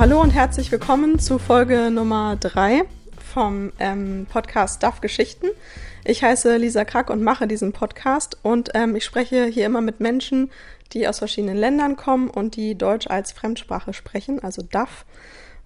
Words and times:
hallo 0.00 0.18
und 0.18 0.30
herzlich 0.30 0.72
willkommen 0.72 1.18
zu 1.18 1.38
Folge 1.38 1.90
Nummer 1.90 2.38
3 2.40 2.84
vom 3.18 3.70
ähm, 3.78 4.26
Podcast 4.30 4.82
Duff 4.82 5.02
Geschichten. 5.02 5.48
Ich 6.06 6.24
heiße 6.24 6.56
Lisa 6.56 6.86
Krack 6.86 7.10
und 7.10 7.22
mache 7.22 7.46
diesen 7.46 7.74
Podcast 7.74 8.38
und 8.42 8.70
ähm, 8.72 8.96
ich 8.96 9.04
spreche 9.04 9.44
hier 9.44 9.66
immer 9.66 9.82
mit 9.82 10.00
Menschen, 10.00 10.50
die 10.94 11.06
aus 11.06 11.18
verschiedenen 11.18 11.58
Ländern 11.58 11.96
kommen 11.96 12.30
und 12.30 12.56
die 12.56 12.78
Deutsch 12.78 13.08
als 13.08 13.32
Fremdsprache 13.32 13.92
sprechen, 13.92 14.42
also 14.42 14.62
Duff. 14.62 15.04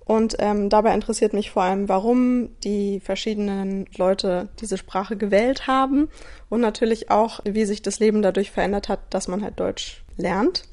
Und 0.05 0.35
ähm, 0.41 0.69
dabei 0.69 0.95
interessiert 0.95 1.33
mich 1.33 1.53
vor 1.53 1.63
allem, 1.63 1.89
warum 1.89 2.49
die 2.65 2.99
verschiedenen 2.99 3.87
Leute 3.97 4.49
diese 4.61 4.79
Sprache 4.79 5.17
gewählt 5.17 5.69
haben 5.69 6.09
und 6.49 6.61
natürlich 6.61 7.09
auch, 7.09 7.39
wie 7.45 7.67
sich 7.67 7.83
das 7.83 8.01
Leben 8.01 8.21
dadurch 8.21 8.51
verändert 8.51 8.89
hat, 8.89 8.99
dass 9.11 9.29
man 9.29 9.45
halt 9.45 9.61
Deutsch 9.61 10.03
lernt. 10.17 10.65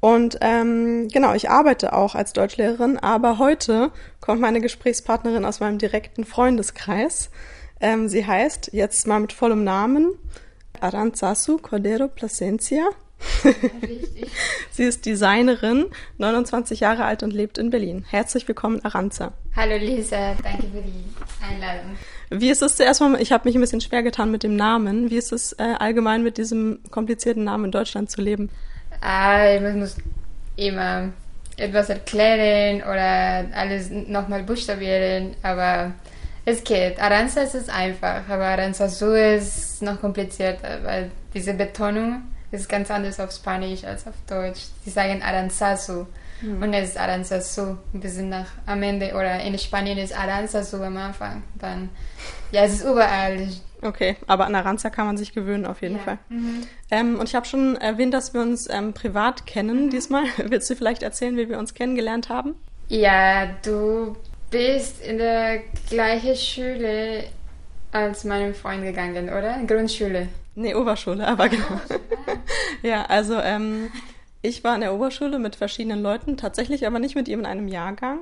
Und 0.00 0.38
ähm, 0.40 1.08
genau, 1.08 1.34
ich 1.34 1.50
arbeite 1.50 1.92
auch 1.92 2.14
als 2.14 2.32
Deutschlehrerin, 2.32 2.98
aber 2.98 3.38
heute 3.38 3.92
kommt 4.20 4.40
meine 4.40 4.60
Gesprächspartnerin 4.60 5.44
aus 5.44 5.60
meinem 5.60 5.78
direkten 5.78 6.24
Freundeskreis. 6.24 7.30
Ähm, 7.80 8.08
sie 8.08 8.26
heißt 8.26 8.70
jetzt 8.72 9.06
mal 9.06 9.20
mit 9.20 9.32
vollem 9.32 9.62
Namen 9.62 10.12
Aranzasu 10.80 11.58
Cordero 11.58 12.08
Plasencia. 12.08 12.88
Richtig. 13.44 14.30
Sie 14.70 14.84
ist 14.84 15.04
Designerin, 15.04 15.86
29 16.16 16.80
Jahre 16.80 17.04
alt 17.04 17.22
und 17.22 17.32
lebt 17.32 17.58
in 17.58 17.68
Berlin. 17.68 18.06
Herzlich 18.08 18.48
willkommen, 18.48 18.82
Aranza. 18.82 19.34
Hallo 19.54 19.76
Lisa, 19.76 20.34
danke 20.42 20.68
für 20.68 20.80
die 20.80 21.04
Einladung. 21.46 21.96
Wie 22.30 22.48
ist 22.48 22.62
es 22.62 22.76
zuerst 22.76 23.02
mal, 23.02 23.20
ich 23.20 23.32
habe 23.32 23.46
mich 23.46 23.56
ein 23.56 23.60
bisschen 23.60 23.82
schwer 23.82 24.02
getan 24.02 24.30
mit 24.30 24.42
dem 24.42 24.56
Namen. 24.56 25.10
Wie 25.10 25.16
ist 25.16 25.32
es 25.32 25.52
äh, 25.54 25.74
allgemein 25.78 26.22
mit 26.22 26.38
diesem 26.38 26.80
komplizierten 26.90 27.44
Namen 27.44 27.66
in 27.66 27.70
Deutschland 27.72 28.10
zu 28.10 28.22
leben? 28.22 28.48
Ah, 29.00 29.54
ich 29.54 29.60
muss 29.60 29.96
immer 30.56 31.10
etwas 31.56 31.88
erklären 31.90 32.82
oder 32.82 33.46
alles 33.54 33.90
nochmal 33.90 34.42
buchstabieren, 34.42 35.34
aber 35.42 35.92
es 36.44 36.64
geht. 36.64 37.00
Aranza 37.00 37.42
ist 37.42 37.54
es 37.54 37.68
einfach, 37.68 38.28
aber 38.28 38.46
Aranza 38.46 38.88
so 38.88 39.12
ist 39.14 39.82
noch 39.82 40.00
komplizierter, 40.00 40.78
weil 40.82 41.10
diese 41.34 41.54
Betonung 41.54 42.22
ist 42.50 42.68
ganz 42.68 42.90
anders 42.90 43.20
auf 43.20 43.30
Spanisch 43.30 43.84
als 43.84 44.06
auf 44.06 44.14
Deutsch. 44.28 44.62
Sie 44.84 44.90
sagen 44.90 45.22
Aranzazu 45.22 46.06
mhm. 46.42 46.62
und 46.62 46.72
es 46.74 46.90
ist 46.90 46.98
Aranzazu. 46.98 47.78
Wir 47.92 48.10
sind 48.10 48.28
nach 48.28 48.46
am 48.66 48.82
Ende 48.82 49.12
oder 49.12 49.40
in 49.40 49.58
Spanien 49.58 49.98
ist 49.98 50.16
Aranzazu 50.16 50.82
am 50.82 50.96
Anfang. 50.96 51.42
Dann, 51.58 51.90
ja, 52.52 52.64
es 52.64 52.74
ist 52.74 52.84
überall. 52.84 53.48
Okay, 53.82 54.16
aber 54.26 54.46
an 54.46 54.54
Aranza 54.54 54.90
kann 54.90 55.06
man 55.06 55.16
sich 55.16 55.32
gewöhnen 55.32 55.64
auf 55.64 55.80
jeden 55.80 55.96
ja. 55.96 56.02
Fall. 56.02 56.18
Mhm. 56.28 56.66
Ähm, 56.90 57.18
und 57.18 57.28
ich 57.28 57.34
habe 57.34 57.46
schon 57.46 57.76
erwähnt, 57.76 58.12
dass 58.12 58.34
wir 58.34 58.42
uns 58.42 58.68
ähm, 58.70 58.92
privat 58.92 59.46
kennen 59.46 59.86
mhm. 59.86 59.90
diesmal. 59.90 60.24
Willst 60.36 60.68
du 60.68 60.76
vielleicht 60.76 61.02
erzählen, 61.02 61.36
wie 61.36 61.48
wir 61.48 61.58
uns 61.58 61.74
kennengelernt 61.74 62.28
haben? 62.28 62.54
Ja, 62.88 63.46
du 63.64 64.16
bist 64.50 65.00
in 65.02 65.18
der 65.18 65.60
gleichen 65.88 66.36
Schule 66.36 67.24
als 67.92 68.24
meinem 68.24 68.54
Freund 68.54 68.82
gegangen, 68.82 69.28
oder? 69.28 69.58
Grundschule. 69.66 70.28
Nee, 70.54 70.74
Oberschule, 70.74 71.26
aber 71.26 71.48
genau. 71.48 71.80
ja, 72.82 73.04
also 73.06 73.38
ähm, 73.40 73.90
ich 74.42 74.64
war 74.64 74.74
in 74.74 74.80
der 74.80 74.94
Oberschule 74.94 75.38
mit 75.38 75.56
verschiedenen 75.56 76.02
Leuten, 76.02 76.36
tatsächlich 76.36 76.86
aber 76.86 76.98
nicht 76.98 77.14
mit 77.14 77.28
ihm 77.28 77.40
in 77.40 77.46
einem 77.46 77.68
Jahrgang. 77.68 78.20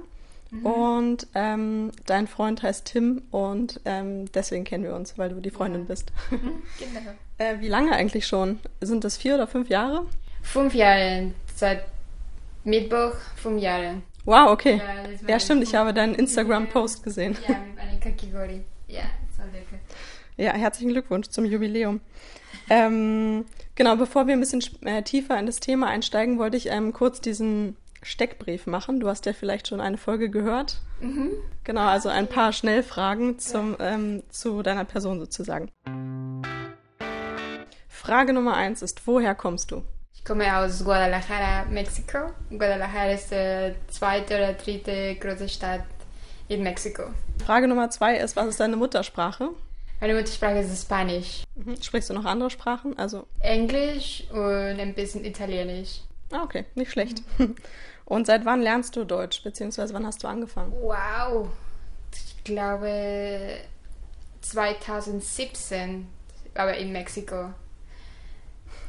Mhm. 0.50 0.66
Und 0.66 1.26
ähm, 1.34 1.92
dein 2.06 2.26
Freund 2.26 2.62
heißt 2.62 2.86
Tim 2.86 3.22
und 3.30 3.80
ähm, 3.84 4.30
deswegen 4.32 4.64
kennen 4.64 4.84
wir 4.84 4.94
uns, 4.94 5.18
weil 5.18 5.28
du 5.28 5.40
die 5.40 5.50
Freundin 5.50 5.82
ja. 5.82 5.88
bist. 5.88 6.10
Mhm, 6.30 6.62
genau. 6.78 7.10
äh, 7.38 7.60
wie 7.60 7.68
lange 7.68 7.92
eigentlich 7.92 8.26
schon? 8.26 8.58
Sind 8.80 9.04
das 9.04 9.18
vier 9.18 9.34
oder 9.34 9.46
fünf 9.46 9.68
Jahre? 9.68 10.06
Fünf 10.42 10.74
Jahre, 10.74 11.32
seit 11.54 11.84
Mittwoch 12.64 13.14
fünf 13.36 13.60
Jahre. 13.60 14.02
Wow, 14.24 14.50
okay. 14.50 14.80
Ja, 15.22 15.28
ja 15.28 15.40
stimmt, 15.40 15.62
ich 15.62 15.74
habe 15.74 15.92
deinen 15.92 16.14
Instagram-Post 16.14 17.02
gesehen. 17.02 17.36
Ja, 17.46 17.58
mit 17.58 17.78
einer 17.78 17.98
Kakigori. 17.98 18.62
Ja, 18.86 19.02
war 19.36 19.46
lecker. 19.46 19.78
Ja, 20.36 20.52
herzlichen 20.52 20.90
Glückwunsch 20.92 21.28
zum 21.28 21.44
Jubiläum. 21.44 22.00
Ähm, 22.70 23.44
genau, 23.78 23.96
bevor 23.96 24.26
wir 24.26 24.34
ein 24.34 24.40
bisschen 24.40 24.62
äh, 24.82 25.02
tiefer 25.02 25.38
in 25.38 25.46
das 25.46 25.60
Thema 25.60 25.86
einsteigen, 25.86 26.38
wollte 26.38 26.58
ich 26.58 26.66
ähm, 26.66 26.92
kurz 26.92 27.22
diesen 27.22 27.76
Steckbrief 28.02 28.66
machen. 28.66 29.00
Du 29.00 29.08
hast 29.08 29.24
ja 29.24 29.32
vielleicht 29.32 29.68
schon 29.68 29.80
eine 29.80 29.96
Folge 29.96 30.28
gehört. 30.28 30.80
Mhm. 31.00 31.30
Genau, 31.64 31.86
also 31.86 32.08
ein 32.08 32.26
paar 32.26 32.52
Schnellfragen 32.52 33.38
zum, 33.38 33.76
ähm, 33.80 34.22
zu 34.28 34.62
deiner 34.62 34.84
Person 34.84 35.20
sozusagen. 35.20 35.70
Frage 37.88 38.32
Nummer 38.32 38.54
eins 38.54 38.82
ist, 38.82 39.06
woher 39.06 39.34
kommst 39.34 39.70
du? 39.70 39.82
Ich 40.12 40.24
komme 40.24 40.56
aus 40.56 40.84
Guadalajara, 40.84 41.64
Mexiko. 41.70 42.18
Guadalajara 42.50 43.12
ist 43.12 43.30
die 43.30 43.74
zweite 43.88 44.34
oder 44.34 44.52
dritte 44.54 45.14
große 45.16 45.48
Stadt 45.48 45.84
in 46.48 46.62
Mexiko. 46.62 47.04
Frage 47.44 47.68
Nummer 47.68 47.90
zwei 47.90 48.16
ist, 48.16 48.34
was 48.34 48.48
ist 48.48 48.60
deine 48.60 48.76
Muttersprache? 48.76 49.50
Meine 50.00 50.14
Muttersprache 50.14 50.58
ist 50.60 50.82
Spanisch. 50.82 51.42
Mhm. 51.56 51.82
Sprichst 51.82 52.10
du 52.10 52.14
noch 52.14 52.24
andere 52.24 52.50
Sprachen? 52.50 52.96
Also 52.98 53.26
Englisch 53.40 54.24
und 54.30 54.38
ein 54.78 54.94
bisschen 54.94 55.24
Italienisch. 55.24 56.00
Ah, 56.30 56.44
okay, 56.44 56.66
nicht 56.74 56.90
schlecht. 56.90 57.22
Mhm. 57.38 57.56
Und 58.04 58.26
seit 58.26 58.46
wann 58.46 58.62
lernst 58.62 58.96
du 58.96 59.04
Deutsch, 59.04 59.42
beziehungsweise 59.42 59.92
wann 59.92 60.06
hast 60.06 60.24
du 60.24 60.28
angefangen? 60.28 60.72
Wow, 60.80 61.48
ich 62.14 62.42
glaube 62.42 63.58
2017, 64.40 66.06
aber 66.54 66.74
in 66.78 66.90
Mexiko. 66.90 67.52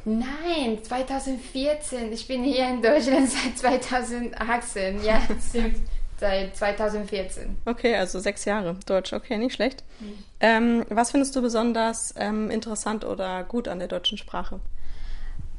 Nein, 0.06 0.82
2014. 0.82 2.10
Ich 2.12 2.26
bin 2.26 2.44
hier 2.44 2.66
in 2.66 2.80
Deutschland 2.80 3.30
seit 3.58 3.58
2018. 3.58 5.04
Ja, 5.04 5.20
stimmt 5.50 5.76
seit 6.20 6.56
2014. 6.56 7.56
Okay, 7.64 7.96
also 7.96 8.20
sechs 8.20 8.44
Jahre 8.44 8.76
Deutsch. 8.86 9.12
Okay, 9.12 9.38
nicht 9.38 9.54
schlecht. 9.54 9.82
Mhm. 9.98 10.24
Ähm, 10.40 10.86
was 10.88 11.10
findest 11.10 11.34
du 11.34 11.42
besonders 11.42 12.14
ähm, 12.16 12.50
interessant 12.50 13.04
oder 13.04 13.42
gut 13.44 13.66
an 13.66 13.78
der 13.78 13.88
deutschen 13.88 14.18
Sprache? 14.18 14.60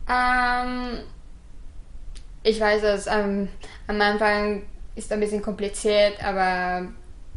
Ähm, 0.10 1.00
ich 2.44 2.60
weiß, 2.60 2.82
dass 2.82 3.08
ähm, 3.08 3.50
am 3.88 4.00
Anfang 4.00 4.64
ist 4.96 5.12
ein 5.12 5.20
bisschen 5.20 5.42
kompliziert, 5.42 6.24
aber 6.24 6.88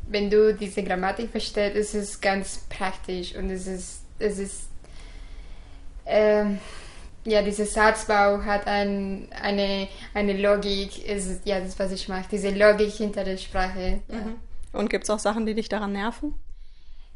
wenn 0.08 0.30
du 0.30 0.54
diese 0.54 0.82
Grammatik 0.82 1.30
verstehst, 1.30 1.76
ist 1.76 1.94
es 1.94 2.20
ganz 2.20 2.64
praktisch 2.68 3.34
und 3.34 3.50
es 3.50 3.66
ist, 3.66 4.02
es 4.18 4.38
ist 4.38 4.68
ähm, 6.06 6.58
ja, 7.24 7.42
dieser 7.42 7.66
Satzbau 7.66 8.42
hat 8.44 8.66
ein, 8.66 9.28
eine, 9.40 9.88
eine 10.12 10.34
Logik, 10.34 11.06
ist, 11.06 11.46
ja, 11.46 11.60
das 11.60 11.78
was 11.78 11.92
ich 11.92 12.08
mache, 12.08 12.26
diese 12.30 12.50
Logik 12.50 12.92
hinter 12.92 13.24
der 13.24 13.36
Sprache. 13.36 14.00
Ja. 14.08 14.16
Mhm. 14.16 14.34
Und 14.72 14.90
gibt 14.90 15.04
es 15.04 15.10
auch 15.10 15.18
Sachen, 15.18 15.46
die 15.46 15.54
dich 15.54 15.68
daran 15.68 15.92
nerven? 15.92 16.34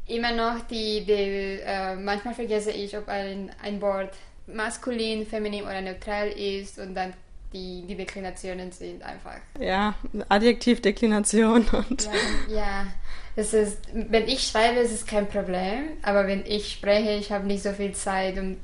Immer 0.07 0.31
noch 0.31 0.61
die, 0.67 1.05
die 1.05 1.59
äh, 1.63 1.95
manchmal 1.95 2.33
vergesse 2.33 2.71
ich, 2.71 2.97
ob 2.97 3.07
ein, 3.07 3.51
ein 3.61 3.79
Wort 3.81 4.13
maskulin, 4.47 5.25
feminin 5.25 5.63
oder 5.63 5.81
neutral 5.81 6.29
ist 6.29 6.79
und 6.79 6.95
dann 6.95 7.13
die, 7.53 7.83
die 7.87 7.95
Deklinationen 7.95 8.71
sind 8.71 9.03
einfach. 9.03 9.37
Ja, 9.59 9.95
Adjektivdeklination 10.29 11.65
und. 11.89 12.05
Ja, 12.49 12.55
ja, 12.55 12.87
das 13.35 13.53
ist, 13.53 13.79
wenn 13.93 14.27
ich 14.27 14.47
schreibe, 14.47 14.79
ist 14.79 14.91
es 14.91 15.05
kein 15.05 15.27
Problem, 15.27 15.89
aber 16.01 16.27
wenn 16.27 16.45
ich 16.45 16.71
spreche, 16.71 17.11
ich 17.11 17.31
habe 17.31 17.45
nicht 17.45 17.63
so 17.63 17.71
viel 17.71 17.93
Zeit, 17.93 18.37
um 18.37 18.57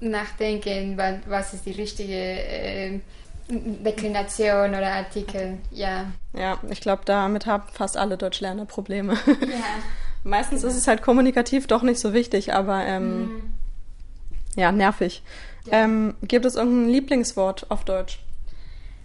nachdenken, 0.00 0.98
was 1.26 1.54
ist 1.54 1.66
die 1.66 1.72
richtige 1.72 2.14
äh, 2.14 3.00
Deklination 3.50 4.70
oder 4.70 4.92
Artikel, 4.92 5.58
ja. 5.70 6.06
Ja, 6.32 6.58
ich 6.70 6.80
glaube, 6.80 7.02
damit 7.04 7.46
haben 7.46 7.64
fast 7.72 7.96
alle 7.96 8.16
Deutschlerner 8.16 8.64
Probleme. 8.64 9.14
Ja. 9.26 9.64
Meistens 10.22 10.64
ist 10.64 10.76
es 10.76 10.86
halt 10.86 11.02
kommunikativ 11.02 11.66
doch 11.66 11.82
nicht 11.82 11.98
so 11.98 12.12
wichtig, 12.12 12.52
aber 12.52 12.84
ähm, 12.84 13.20
mhm. 13.20 13.42
ja, 14.54 14.70
nervig. 14.70 15.22
Ja. 15.66 15.84
Ähm, 15.84 16.14
gibt 16.22 16.44
es 16.44 16.56
irgendein 16.56 16.90
Lieblingswort 16.90 17.70
auf 17.70 17.84
Deutsch? 17.84 18.20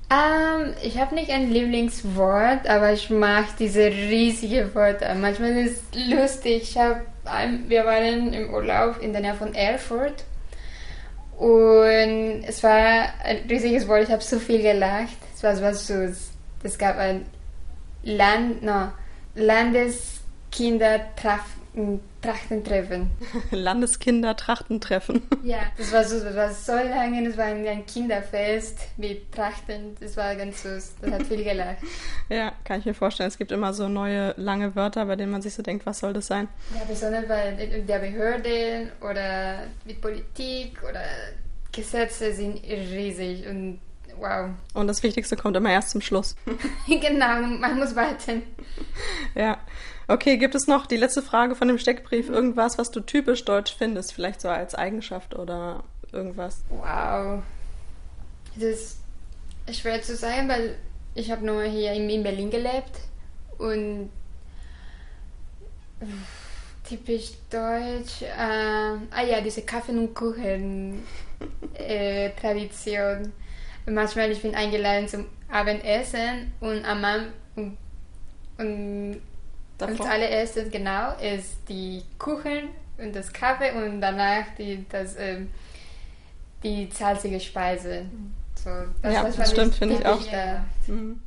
Um, 0.10 0.66
ähm, 0.66 0.74
ich 0.84 1.00
habe 1.00 1.16
nicht 1.16 1.31
ein 1.31 1.50
Lieblingswort, 1.50 2.68
aber 2.68 2.94
ich 2.94 3.10
mag 3.10 3.46
diese 3.58 3.86
riesige 3.86 4.75
Wörter. 4.75 5.16
Manchmal 5.16 5.52
ist 5.58 5.81
es 5.94 6.10
lustig. 6.10 6.64
Ich 6.64 6.78
hab, 6.78 7.02
wir 7.68 7.86
waren 7.86 8.34
im 8.34 8.54
Urlaub 8.54 9.02
in 9.02 9.14
der 9.14 9.22
Nähe 9.22 9.34
von 9.34 9.56
Erfurt 9.56 10.25
und 11.38 12.44
es 12.48 12.64
war 12.64 13.14
ein 13.24 13.40
riesiges 13.50 13.88
Wort, 13.88 14.04
ich 14.04 14.12
habe 14.12 14.22
so 14.22 14.40
viel 14.40 14.62
gelacht. 14.62 15.18
Es 15.36 15.44
war 15.44 15.74
so, 15.74 15.94
es 16.64 16.78
gab 16.78 16.98
ein 16.98 17.26
Land, 18.04 18.64
no, 18.64 18.92
Landeskindertrachtentreffen. 22.25 23.12
Landeskindertrachtentreffen. 23.51 25.22
Ja, 25.44 25.60
das 25.77 25.94
war 25.94 26.04
so, 26.04 26.19
das 26.24 26.36
war 26.36 26.51
so 26.51 26.72
lange, 26.72 27.27
das 27.27 27.38
war 27.38 27.45
ein 27.45 27.86
Kinderfest 27.86 28.80
mit 28.98 29.31
Trachten, 29.31 29.95
das 30.00 30.18
war 30.18 30.36
ganz 30.36 30.63
süß, 30.63 30.95
das 31.01 31.12
hat 31.12 31.24
viel 31.24 31.44
gelacht. 31.44 31.77
ja, 32.30 32.51
kann 32.63 32.80
ich 32.80 32.86
mir 32.86 32.95
vorstellen, 32.95 33.27
es 33.27 33.38
gibt 33.38 33.51
immer 33.51 33.72
so 33.74 33.88
neue, 33.88 34.33
lange 34.38 34.75
Wörter, 34.75 35.06
bei 35.06 35.16
denen 35.16 35.31
man 35.31 35.44
sich 35.44 35.54
so 35.54 35.62
denkt, 35.62 35.86
was 35.86 36.00
soll 36.00 36.13
das 36.13 36.25
sein? 36.25 36.48
Ja, 36.74 36.81
besonders 36.88 37.27
bei 37.27 37.51
der 37.88 38.00
Behörde 38.00 38.92
oder 39.01 39.68
mit 39.86 40.01
Politik 40.01 40.81
oder 40.81 41.04
Gesetze 41.71 42.33
sind 42.33 42.63
riesig 42.63 43.45
und 43.48 43.80
wow. 44.18 44.50
Und 44.74 44.88
das 44.88 45.04
Wichtigste 45.04 45.36
kommt 45.36 45.56
immer 45.57 45.69
erst 45.69 45.92
zum 45.92 46.01
Schluss. 46.01 46.36
genau, 46.88 47.42
man 47.42 47.78
muss 47.78 47.95
warten. 47.95 48.42
Ja. 49.36 49.60
Okay, 50.07 50.38
gibt 50.38 50.56
es 50.56 50.68
noch 50.68 50.86
die 50.86 50.98
letzte 50.98 51.22
Frage 51.22 51.56
von 51.56 51.68
dem 51.68 51.78
Steckbrief? 51.78 52.30
Irgendwas, 52.30 52.78
was 52.78 52.92
du 52.92 53.00
typisch 53.00 53.44
deutsch 53.44 53.75
findest? 53.75 54.13
Vielleicht 54.13 54.42
so 54.42 54.50
als 54.50 54.75
Eigenschaft 54.75 55.36
oder 55.36 55.84
irgendwas? 56.12 56.63
Wow. 56.69 57.42
Das 58.56 58.98
ist 59.68 59.80
schwer 59.80 60.02
zu 60.02 60.16
sagen, 60.16 60.48
weil 60.48 60.78
ich 61.16 61.31
habe 61.31 61.46
nur 61.46 61.63
hier 61.63 61.94
in 61.94 62.24
Berlin 62.24 62.52
gelebt 62.52 63.00
und 63.57 64.10
typisch 66.88 67.31
deutsch. 67.50 68.22
Äh, 68.22 68.38
ah 68.38 69.24
ja, 69.28 69.42
diese 69.42 69.63
Kaffee 69.63 69.92
und 69.92 70.13
Kuchen 70.13 71.04
äh, 71.74 72.30
Tradition. 72.40 73.31
Manchmal 73.88 74.31
ich 74.31 74.42
bin 74.42 74.56
eingeladen 74.56 75.07
zum 75.07 75.25
Abendessen 75.50 76.54
und 76.60 76.84
am 76.86 77.06
Abend 77.06 77.31
und, 78.57 79.22
und 79.80 80.00
das 80.00 80.07
allererste 80.07 80.69
genau 80.69 81.13
ist 81.18 81.57
die 81.68 82.04
Kuchen 82.18 82.69
und 82.98 83.16
das 83.16 83.31
Kaffee 83.33 83.72
und 83.72 84.01
danach 84.01 84.45
die 84.57 84.86
das 84.89 85.16
ähm, 85.18 85.50
die 86.63 86.89
salzige 86.92 87.39
Speise. 87.39 88.06
So, 88.56 88.69
das, 89.01 89.13
ja, 89.13 89.24
das, 89.24 89.36
das 89.36 89.51
stimmt, 89.51 89.75
finde 89.75 89.95
ich 89.95 90.06
auch. 90.06 90.22
Mhm. 90.88 91.22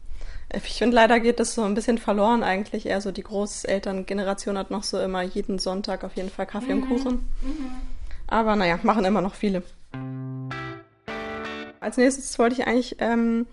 Ich 0.53 0.63
finde, 0.63 0.97
leider 0.97 1.21
geht 1.21 1.41
das 1.41 1.55
so 1.55 1.63
ein 1.63 1.75
bisschen 1.75 1.99
verloren 1.99 2.43
eigentlich. 2.43 2.87
Eher 2.87 3.01
so 3.03 3.13
die 3.13 3.23
Großelterngeneration 3.23 4.57
hat 4.57 4.71
noch 4.71 4.83
so 4.83 4.99
immer 4.99 5.23
jeden 5.23 5.59
Sonntag 5.59 6.05
auf 6.05 6.17
jeden 6.17 6.31
Fall 6.31 6.47
Kaffee 6.47 6.75
mhm. 6.75 6.83
und 6.83 6.89
Kuchen. 6.89 7.15
Mhm. 7.43 7.71
Aber 8.27 8.57
naja, 8.57 8.79
machen 8.83 9.05
immer 9.05 9.21
noch 9.21 9.35
viele. 9.35 9.63
Als 11.81 11.97
nächstes 11.97 12.39
wollte 12.39 12.61
ich 12.61 12.67
eigentlich 12.67 12.97
ähm, 12.99 13.47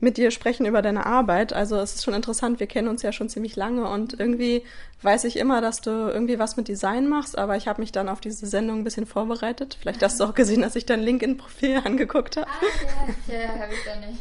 mit 0.00 0.16
dir 0.16 0.30
sprechen 0.30 0.66
über 0.66 0.82
deine 0.82 1.06
Arbeit. 1.06 1.52
Also 1.52 1.76
es 1.78 1.94
ist 1.94 2.04
schon 2.04 2.14
interessant, 2.14 2.58
wir 2.58 2.66
kennen 2.66 2.88
uns 2.88 3.02
ja 3.02 3.12
schon 3.12 3.28
ziemlich 3.28 3.54
lange 3.54 3.88
und 3.88 4.18
irgendwie 4.18 4.62
weiß 5.02 5.24
ich 5.24 5.36
immer, 5.36 5.60
dass 5.60 5.80
du 5.80 5.90
irgendwie 5.90 6.38
was 6.38 6.56
mit 6.56 6.68
Design 6.68 7.08
machst, 7.08 7.38
aber 7.38 7.56
ich 7.56 7.68
habe 7.68 7.80
mich 7.80 7.92
dann 7.92 8.08
auf 8.08 8.20
diese 8.20 8.46
Sendung 8.46 8.78
ein 8.78 8.84
bisschen 8.84 9.06
vorbereitet. 9.06 9.76
Vielleicht 9.80 10.02
hast 10.02 10.18
du 10.18 10.24
auch 10.24 10.34
gesehen, 10.34 10.62
dass 10.62 10.76
ich 10.76 10.86
dein 10.86 11.00
LinkedIn-Profil 11.00 11.76
angeguckt 11.84 12.36
habe. 12.36 12.48
Ah, 12.48 13.08
ja, 13.30 13.40
ja 13.40 13.48
habe 13.48 13.72
ich 13.72 13.84
da 13.84 14.06
nicht. 14.06 14.20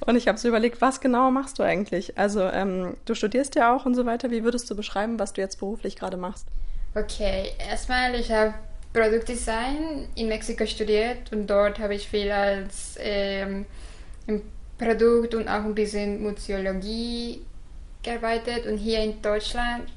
Und 0.00 0.16
ich 0.16 0.26
habe 0.26 0.38
so 0.38 0.48
überlegt, 0.48 0.80
was 0.80 1.00
genau 1.00 1.30
machst 1.30 1.58
du 1.58 1.62
eigentlich? 1.62 2.16
Also 2.16 2.42
ähm, 2.42 2.96
du 3.04 3.14
studierst 3.14 3.54
ja 3.56 3.74
auch 3.74 3.84
und 3.84 3.94
so 3.94 4.06
weiter. 4.06 4.30
Wie 4.30 4.42
würdest 4.42 4.70
du 4.70 4.76
beschreiben, 4.76 5.18
was 5.18 5.32
du 5.32 5.40
jetzt 5.40 5.58
beruflich 5.58 5.96
gerade 5.96 6.16
machst? 6.16 6.46
Okay, 6.94 7.52
erstmal, 7.58 8.14
ich 8.14 8.30
habe 8.30 8.54
Produktdesign 8.92 10.08
in 10.14 10.28
Mexiko 10.28 10.66
studiert 10.66 11.32
und 11.32 11.46
dort 11.46 11.78
habe 11.78 11.94
ich 11.94 12.08
viel 12.08 12.30
als 12.30 12.96
ähm, 12.98 13.66
im 14.26 14.42
Produkt 14.78 15.34
und 15.34 15.48
auch 15.48 15.64
ein 15.64 15.74
bisschen 15.74 16.22
Museologie 16.22 17.42
gearbeitet 18.02 18.66
und 18.66 18.78
hier 18.78 19.00
in 19.02 19.22
Deutschland 19.22 19.88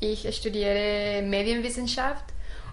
ich 0.00 0.34
studiere 0.34 1.22
Medienwissenschaft 1.22 2.24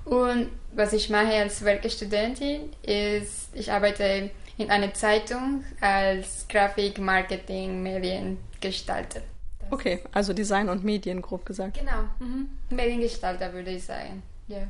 und 0.05 0.49
was 0.73 0.93
ich 0.93 1.09
mache 1.09 1.33
als 1.33 1.63
Werkstudentin 1.63 2.69
ist, 2.83 3.49
ich 3.53 3.71
arbeite 3.71 4.31
in 4.57 4.71
einer 4.71 4.93
Zeitung 4.93 5.63
als 5.81 6.47
Grafik, 6.47 6.97
Marketing, 6.99 7.83
Mediengestalter. 7.83 9.21
Okay, 9.69 10.01
also 10.13 10.33
Design 10.33 10.69
und 10.69 10.83
Medien, 10.83 11.21
grob 11.21 11.45
gesagt. 11.45 11.77
Genau, 11.77 12.03
mhm. 12.19 12.49
Mediengestalter 12.69 13.51
würde 13.53 13.71
ich 13.71 13.83
sagen, 13.83 14.23
ja. 14.47 14.57
Yeah. 14.57 14.67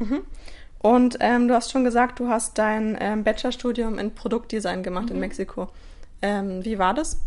Mhm. 0.00 0.22
Und 0.82 1.18
ähm, 1.20 1.46
du 1.46 1.54
hast 1.54 1.70
schon 1.70 1.84
gesagt, 1.84 2.20
du 2.20 2.28
hast 2.28 2.56
dein 2.56 2.96
ähm, 3.00 3.22
Bachelorstudium 3.22 3.98
in 3.98 4.14
Produktdesign 4.14 4.82
gemacht 4.82 5.10
mhm. 5.10 5.16
in 5.16 5.20
Mexiko. 5.20 5.68
Ähm, 6.22 6.64
wie 6.64 6.78
war 6.78 6.94
das? 6.94 7.20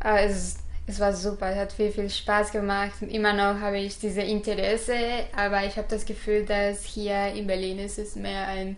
Ah, 0.00 0.18
es, 0.18 0.58
es 0.86 1.00
war 1.00 1.14
super, 1.14 1.50
es 1.50 1.56
hat 1.56 1.72
viel, 1.72 1.90
viel 1.90 2.10
Spaß 2.10 2.52
gemacht. 2.52 2.92
Und 3.00 3.08
immer 3.08 3.32
noch 3.32 3.60
habe 3.60 3.78
ich 3.78 3.98
diese 3.98 4.20
Interesse, 4.20 4.96
aber 5.34 5.64
ich 5.64 5.76
habe 5.78 5.88
das 5.88 6.04
Gefühl, 6.04 6.44
dass 6.44 6.84
hier 6.84 7.28
in 7.28 7.46
Berlin 7.46 7.78
ist 7.78 7.98
es 7.98 8.14
mehr 8.14 8.46
ein 8.48 8.76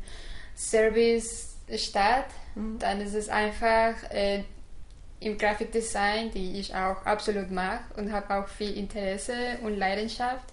Service-Stadt. 0.55 2.27
Mhm. 2.55 2.79
Dann 2.79 3.01
ist 3.01 3.15
es 3.15 3.29
einfach 3.29 3.95
äh, 4.11 4.45
im 5.19 5.39
Grafikdesign, 5.39 6.31
die 6.31 6.61
ich 6.61 6.73
auch 6.73 7.05
absolut 7.05 7.51
mag 7.51 7.81
und 7.97 8.13
habe 8.13 8.33
auch 8.33 8.47
viel 8.47 8.77
Interesse 8.77 9.59
und 9.63 9.77
Leidenschaft. 9.77 10.45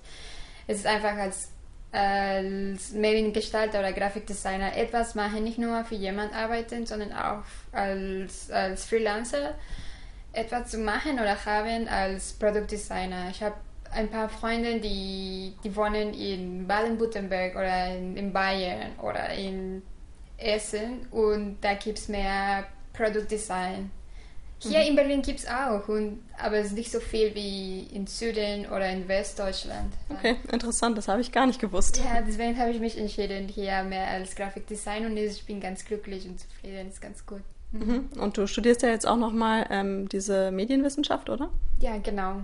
Es 0.66 0.78
ist 0.78 0.88
einfach 0.88 1.16
als 1.16 1.50
als 1.92 2.94
Mediengestalter 2.94 3.80
oder 3.80 3.92
Grafikdesigner 3.92 4.78
etwas 4.78 5.14
machen, 5.14 5.44
nicht 5.44 5.58
nur 5.58 5.84
für 5.84 5.96
jemanden 5.96 6.34
arbeiten, 6.34 6.86
sondern 6.86 7.12
auch 7.12 7.44
als, 7.74 8.50
als 8.50 8.86
Freelancer 8.86 9.56
etwas 10.34 10.72
zu 10.72 10.78
machen 10.78 11.14
oder 11.20 11.46
haben 11.46 11.88
als 11.90 12.34
Produktdesigner. 12.34 13.30
Ich 13.30 13.44
habe 13.44 13.56
ein 13.92 14.10
paar 14.10 14.30
Freunde, 14.30 14.80
die, 14.80 15.54
die 15.64 15.76
wohnen 15.76 16.14
in 16.14 16.66
Baden-Württemberg 16.66 17.56
oder 17.56 17.88
in, 17.94 18.16
in 18.16 18.32
Bayern 18.32 18.98
oder 19.02 19.30
in 19.34 19.82
Essen 20.38 21.06
und 21.12 21.58
da 21.62 21.74
gibt 21.74 22.00
es 22.00 22.08
mehr 22.08 22.66
Produktdesign. 22.94 23.92
Hier 24.62 24.80
mhm. 24.80 24.88
in 24.88 24.96
Berlin 24.96 25.22
gibt 25.22 25.40
es 25.40 25.48
auch, 25.48 25.88
und, 25.88 26.20
aber 26.38 26.58
es 26.58 26.68
ist 26.68 26.74
nicht 26.74 26.92
so 26.92 27.00
viel 27.00 27.34
wie 27.34 27.88
in 27.94 28.06
Süden 28.06 28.68
oder 28.68 28.90
in 28.90 29.08
Westdeutschland. 29.08 29.94
Okay, 30.10 30.36
interessant, 30.52 30.98
das 30.98 31.08
habe 31.08 31.22
ich 31.22 31.32
gar 31.32 31.48
nicht 31.48 31.60
gewusst. 31.60 31.98
Ja, 31.98 32.22
deswegen 32.22 32.58
habe 32.60 32.72
ich 32.72 32.80
mich 32.80 32.98
entschieden, 32.98 33.48
hier 33.48 33.84
mehr 33.84 34.08
als 34.08 34.36
Grafikdesign 34.36 35.06
und 35.06 35.18
ich 35.18 35.44
bin 35.46 35.60
ganz 35.60 35.84
glücklich 35.84 36.28
und 36.28 36.40
zufrieden, 36.40 36.90
ist 36.90 37.02
ganz 37.02 37.26
gut. 37.26 37.42
Mhm. 37.72 38.10
Und 38.20 38.38
du 38.38 38.46
studierst 38.48 38.84
ja 38.84 38.90
jetzt 38.90 39.08
auch 39.08 39.18
nochmal 39.18 39.66
ähm, 39.72 40.08
diese 40.10 40.52
Medienwissenschaft, 40.52 41.30
oder? 41.30 41.50
Ja, 41.80 41.98
genau. 41.98 42.42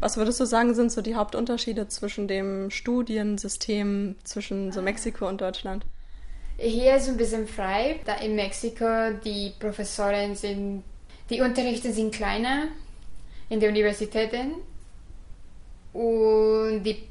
Was 0.00 0.16
würdest 0.16 0.40
du 0.40 0.46
sagen, 0.46 0.74
sind 0.74 0.90
so 0.90 1.02
die 1.02 1.14
Hauptunterschiede 1.14 1.86
zwischen 1.88 2.26
dem 2.26 2.70
Studiensystem 2.70 4.16
zwischen 4.24 4.72
so 4.72 4.80
Mexiko 4.80 5.28
und 5.28 5.40
Deutschland? 5.40 5.84
Hier 6.56 6.96
ist 6.96 7.04
es 7.04 7.08
ein 7.10 7.16
bisschen 7.16 7.46
frei, 7.46 8.00
da 8.06 8.16
in 8.16 8.34
Mexiko 8.34 9.12
die 9.24 9.52
Professoren 9.58 10.34
sind 10.34 10.82
die 11.30 11.40
Unterrichte 11.40 11.92
sind 11.92 12.12
kleiner 12.12 12.68
in 13.48 13.60
den 13.60 13.70
Universitäten 13.70 14.54
und, 15.92 16.82
die, 16.84 17.02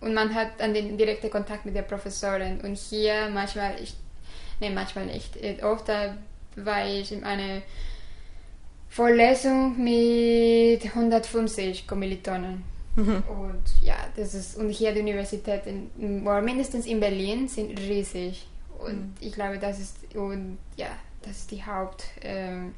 und 0.00 0.14
man 0.14 0.34
hat 0.34 0.52
dann 0.58 0.74
den 0.74 0.96
direkten 0.96 1.30
Kontakt 1.30 1.64
mit 1.64 1.74
der 1.74 1.82
Professorin. 1.82 2.60
Und 2.60 2.76
hier 2.76 3.28
manchmal, 3.32 3.76
ich, 3.80 3.94
nee, 4.60 4.70
manchmal 4.70 5.06
nicht, 5.06 5.36
oft 5.62 5.88
war 5.88 6.86
ich 6.86 7.12
in 7.12 7.24
einer 7.24 7.62
Vorlesung 8.88 9.82
mit 9.82 10.84
150 10.84 11.86
Kommilitonen. 11.86 12.62
Mhm. 12.96 13.22
Und 13.26 13.62
ja, 13.82 13.96
das 14.16 14.34
ist, 14.34 14.58
und 14.58 14.68
hier 14.68 14.92
die 14.92 15.00
Universitäten, 15.00 15.90
mindestens 15.96 16.84
in 16.84 17.00
Berlin, 17.00 17.48
sind 17.48 17.78
riesig. 17.78 18.46
Und 18.78 18.96
mhm. 18.96 19.14
ich 19.20 19.32
glaube, 19.32 19.58
das 19.58 19.78
ist, 19.78 19.96
und 20.14 20.58
ja, 20.76 20.88
das 21.22 21.38
ist 21.38 21.50
die 21.50 21.64
Haupt, 21.64 22.04
ähm, 22.20 22.74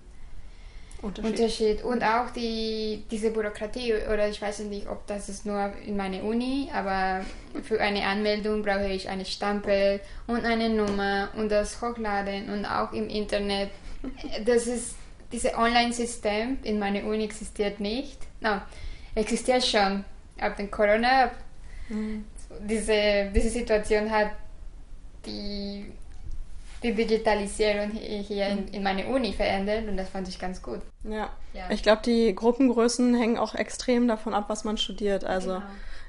Unterschied. 1.05 1.31
Unterschied. 1.31 1.85
Und 1.85 2.03
auch 2.03 2.31
die, 2.31 3.05
diese 3.11 3.31
Bürokratie, 3.31 3.95
oder 4.11 4.29
ich 4.29 4.41
weiß 4.41 4.61
nicht, 4.61 4.89
ob 4.89 5.07
das 5.07 5.29
ist 5.29 5.45
nur 5.45 5.73
in 5.87 5.97
meiner 5.97 6.23
Uni, 6.25 6.71
aber 6.73 7.25
für 7.63 7.79
eine 7.79 8.07
Anmeldung 8.07 8.63
brauche 8.63 8.89
ich 8.89 9.09
eine 9.09 9.27
Stempel 9.27 10.01
und 10.27 10.47
eine 10.47 10.71
Nummer 10.71 11.29
und 11.37 11.51
das 11.51 11.83
Hochladen 11.83 12.49
und 12.49 12.65
auch 12.65 12.93
im 12.93 13.09
Internet. 13.09 13.71
Das 14.47 14.67
ist, 14.67 14.97
dieses 15.31 15.55
Online-System 15.55 16.59
in 16.63 16.79
meiner 16.79 17.05
Uni 17.05 17.25
existiert 17.25 17.81
nicht. 17.81 18.19
No, 18.41 18.63
existiert 19.15 19.65
schon. 19.65 20.05
Ab 20.41 20.57
dem 20.57 20.71
Corona, 20.71 21.31
mhm. 21.91 22.25
diese, 22.61 23.31
diese 23.35 23.51
Situation 23.51 24.11
hat 24.11 24.31
die 25.27 25.93
die 26.85 26.95
Digitalisierung 26.95 27.91
hier 27.91 28.47
in, 28.49 28.69
in 28.69 28.83
meine 28.83 29.07
Uni 29.07 29.33
verändert 29.33 29.89
und 29.89 29.97
das 29.97 30.11
fand 30.11 30.29
ich 30.29 30.39
ganz 30.39 30.63
gut. 30.63 30.81
Ja, 31.03 31.31
ja. 31.55 31.71
ich 31.71 31.83
glaube, 31.83 32.03
die 32.05 32.35
Gruppengrößen 32.35 33.15
hängen 33.15 33.39
auch 33.39 33.55
extrem 33.55 34.07
davon 34.07 34.35
ab, 34.35 34.45
was 34.49 34.65
man 34.65 34.77
studiert. 34.77 35.25
Also 35.25 35.55
genau. 35.55 35.63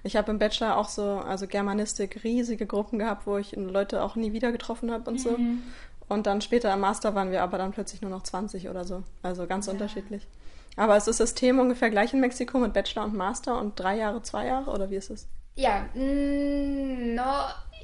ich 0.04 0.18
habe 0.18 0.32
im 0.32 0.38
Bachelor 0.38 0.78
auch 0.78 0.90
so, 0.90 1.04
also 1.26 1.48
Germanistik, 1.48 2.26
riesige 2.26 2.66
Gruppen 2.66 3.00
gehabt, 3.00 3.26
wo 3.26 3.38
ich 3.38 3.54
Leute 3.56 4.04
auch 4.04 4.18
nie 4.18 4.34
wieder 4.34 4.52
getroffen 4.52 4.92
habe 4.92 5.10
und 5.10 5.16
mhm. 5.16 5.20
so. 5.20 5.38
Und 6.14 6.28
dann 6.28 6.42
später 6.42 6.72
im 6.74 6.82
Master 6.82 7.16
waren 7.16 7.32
wir 7.32 7.42
aber 7.42 7.58
dann 7.58 7.72
plötzlich 7.72 8.02
nur 8.02 8.12
noch 8.12 8.24
20 8.24 8.70
oder 8.70 8.84
so. 8.84 9.04
Also 9.24 9.48
ganz 9.48 9.68
ja. 9.68 9.74
unterschiedlich. 9.74 10.28
Aber 10.76 10.98
ist 10.98 11.08
das 11.08 11.18
System 11.18 11.58
ungefähr 11.58 11.90
gleich 11.90 12.14
in 12.14 12.20
Mexiko 12.20 12.60
mit 12.60 12.74
Bachelor 12.74 13.06
und 13.06 13.16
Master 13.16 13.60
und 13.60 13.80
drei 13.80 13.98
Jahre, 13.98 14.22
zwei 14.24 14.46
Jahre 14.48 14.72
oder 14.72 14.90
wie 14.90 14.98
ist 14.98 15.10
es? 15.10 15.28
Ja, 15.56 15.86
mm, 15.94 17.16
no, 17.16 17.32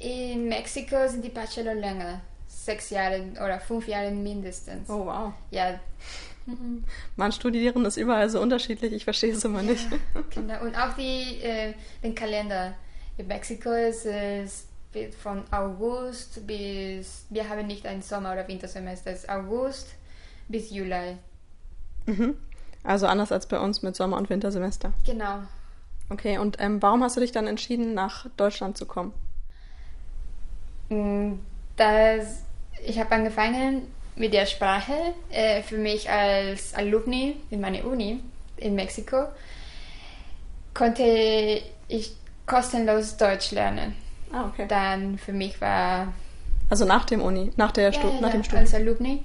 in 0.02 0.46
Mexiko 0.46 1.08
sind 1.08 1.24
die 1.24 1.30
Bachelor 1.30 1.74
länger 1.74 2.20
sechs 2.64 2.90
Jahre 2.90 3.22
oder 3.32 3.60
fünf 3.60 3.88
Jahre 3.88 4.10
mindestens. 4.10 4.88
Oh, 4.88 5.06
wow. 5.06 5.32
Ja. 5.50 5.78
Man 7.16 7.32
studieren 7.32 7.84
ist 7.84 7.96
überall 7.96 8.28
so 8.28 8.40
unterschiedlich, 8.40 8.92
ich 8.92 9.04
verstehe 9.04 9.32
es 9.32 9.44
immer 9.44 9.62
nicht. 9.62 9.86
genau. 10.30 10.62
Und 10.62 10.76
auch 10.76 10.94
die, 10.94 11.40
äh, 11.42 11.74
den 12.02 12.14
Kalender. 12.14 12.74
In 13.16 13.26
Mexiko 13.28 13.70
ist 13.70 14.06
es 14.06 14.66
von 15.22 15.44
August 15.50 16.46
bis, 16.46 17.26
wir 17.30 17.48
haben 17.48 17.66
nicht 17.66 17.86
ein 17.86 18.02
Sommer- 18.02 18.32
oder 18.32 18.46
Wintersemester, 18.46 19.10
es 19.10 19.20
ist 19.20 19.28
August 19.28 19.88
bis 20.48 20.70
Juli. 20.70 21.16
Mhm. 22.06 22.36
Also 22.84 23.06
anders 23.06 23.32
als 23.32 23.46
bei 23.46 23.58
uns 23.58 23.82
mit 23.82 23.96
Sommer- 23.96 24.16
und 24.16 24.28
Wintersemester. 24.28 24.92
Genau. 25.06 25.42
Okay, 26.10 26.38
und 26.38 26.56
ähm, 26.60 26.82
warum 26.82 27.02
hast 27.02 27.16
du 27.16 27.20
dich 27.20 27.32
dann 27.32 27.46
entschieden, 27.46 27.94
nach 27.94 28.26
Deutschland 28.36 28.76
zu 28.76 28.86
kommen? 28.86 29.14
Mm, 30.90 31.38
Das, 31.76 32.42
ich 32.84 32.98
habe 32.98 33.12
angefangen 33.12 33.86
mit 34.16 34.32
der 34.32 34.46
Sprache. 34.46 34.92
Äh, 35.30 35.62
für 35.62 35.78
mich 35.78 36.10
als 36.10 36.74
Alumni 36.74 37.36
in 37.50 37.60
meiner 37.60 37.84
Uni 37.84 38.20
in 38.56 38.74
Mexiko 38.74 39.24
konnte 40.74 41.62
ich 41.88 42.12
kostenlos 42.46 43.16
Deutsch 43.16 43.50
lernen. 43.52 43.94
Ah, 44.32 44.46
okay. 44.46 44.66
Dann 44.68 45.18
für 45.18 45.32
mich 45.32 45.60
war 45.60 46.12
Also 46.70 46.84
nach 46.84 47.04
dem 47.04 47.20
Uni, 47.20 47.50
nach, 47.56 47.72
der 47.72 47.92
Stu 47.92 48.08
ja, 48.08 48.20
nach 48.20 48.28
ja, 48.28 48.32
dem 48.34 48.44
Studium. 48.44 48.62
als 48.62 48.74
Alumni. 48.74 49.22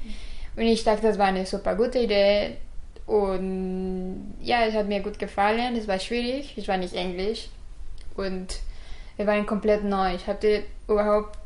Und 0.55 0.63
ich 0.63 0.83
dachte, 0.83 1.03
das 1.03 1.17
war 1.17 1.27
eine 1.27 1.45
super 1.45 1.75
gute 1.75 1.99
Idee. 1.99 2.57
Und 3.05 4.35
ja, 4.41 4.65
es 4.65 4.73
hat 4.73 4.87
mir 4.87 5.01
gut 5.01 5.17
gefallen. 5.19 5.75
Es 5.77 5.87
war 5.87 5.99
schwierig. 5.99 6.53
Ich 6.57 6.67
war 6.67 6.77
nicht 6.77 6.93
Englisch. 6.93 7.47
Und 8.15 8.59
wir 9.15 9.27
waren 9.27 9.45
komplett 9.45 9.83
neu. 9.83 10.15
Ich 10.15 10.27
hatte 10.27 10.63
überhaupt 10.87 11.37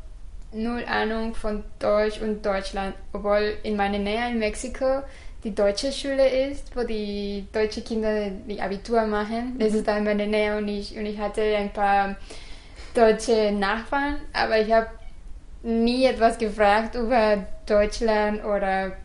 null 0.52 0.84
Ahnung 0.84 1.34
von 1.34 1.64
Deutsch 1.78 2.20
und 2.20 2.44
Deutschland. 2.44 2.94
Obwohl 3.12 3.56
in 3.62 3.76
meiner 3.76 3.98
Nähe 3.98 4.28
in 4.30 4.38
Mexiko 4.38 5.02
die 5.44 5.54
deutsche 5.54 5.90
Schule 5.92 6.28
ist, 6.48 6.74
wo 6.76 6.84
die 6.84 7.46
deutschen 7.52 7.84
Kinder 7.84 8.30
die 8.30 8.60
Abitur 8.60 9.06
machen. 9.06 9.56
Das 9.58 9.74
ist 9.74 9.88
da 9.88 9.98
in 9.98 10.04
meiner 10.04 10.26
Nähe 10.26 10.56
und 10.56 10.68
ich, 10.68 10.96
und 10.96 11.06
ich 11.06 11.18
hatte 11.18 11.42
ein 11.42 11.72
paar 11.72 12.16
deutsche 12.94 13.50
Nachbarn, 13.52 14.18
aber 14.32 14.60
ich 14.60 14.72
habe 14.72 14.88
nie 15.62 16.04
etwas 16.04 16.38
gefragt 16.38 16.94
über 16.94 17.46
Deutschland 17.66 18.44
oder, 18.44 18.96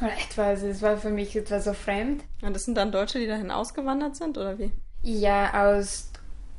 oder 0.00 0.12
etwas. 0.12 0.62
Es 0.62 0.82
war 0.82 0.96
für 0.96 1.10
mich 1.10 1.34
etwas 1.36 1.64
so 1.64 1.72
fremd. 1.72 2.22
Und 2.42 2.54
das 2.54 2.64
sind 2.64 2.76
dann 2.76 2.92
Deutsche, 2.92 3.18
die 3.18 3.26
dahin 3.26 3.50
ausgewandert 3.50 4.16
sind, 4.16 4.36
oder 4.36 4.58
wie? 4.58 4.72
Ja, 5.02 5.68
aus, 5.68 6.10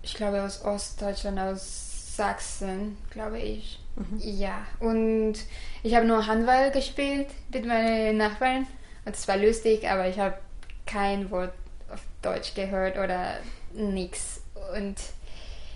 ich 0.01 0.13
glaube 0.13 0.41
aus 0.41 0.63
Ostdeutschland, 0.63 1.39
aus 1.39 1.88
Sachsen, 2.19 2.97
glaube 3.11 3.39
ich. 3.39 3.79
Ja, 4.17 4.65
und 4.81 5.35
ich 5.83 5.95
habe 5.95 6.05
nur 6.05 6.27
Handball 6.27 6.69
gespielt 6.69 7.27
mit 7.53 7.65
meinen 7.65 8.17
Nachbarn. 8.17 8.67
Und 9.05 9.15
es 9.15 9.25
war 9.25 9.37
lustig, 9.37 9.89
aber 9.89 10.09
ich 10.09 10.19
habe 10.19 10.37
kein 10.85 11.31
Wort 11.31 11.53
auf 11.89 12.01
Deutsch 12.21 12.53
gehört 12.55 12.97
oder 12.97 13.37
nichts. 13.73 14.41
Und 14.75 14.95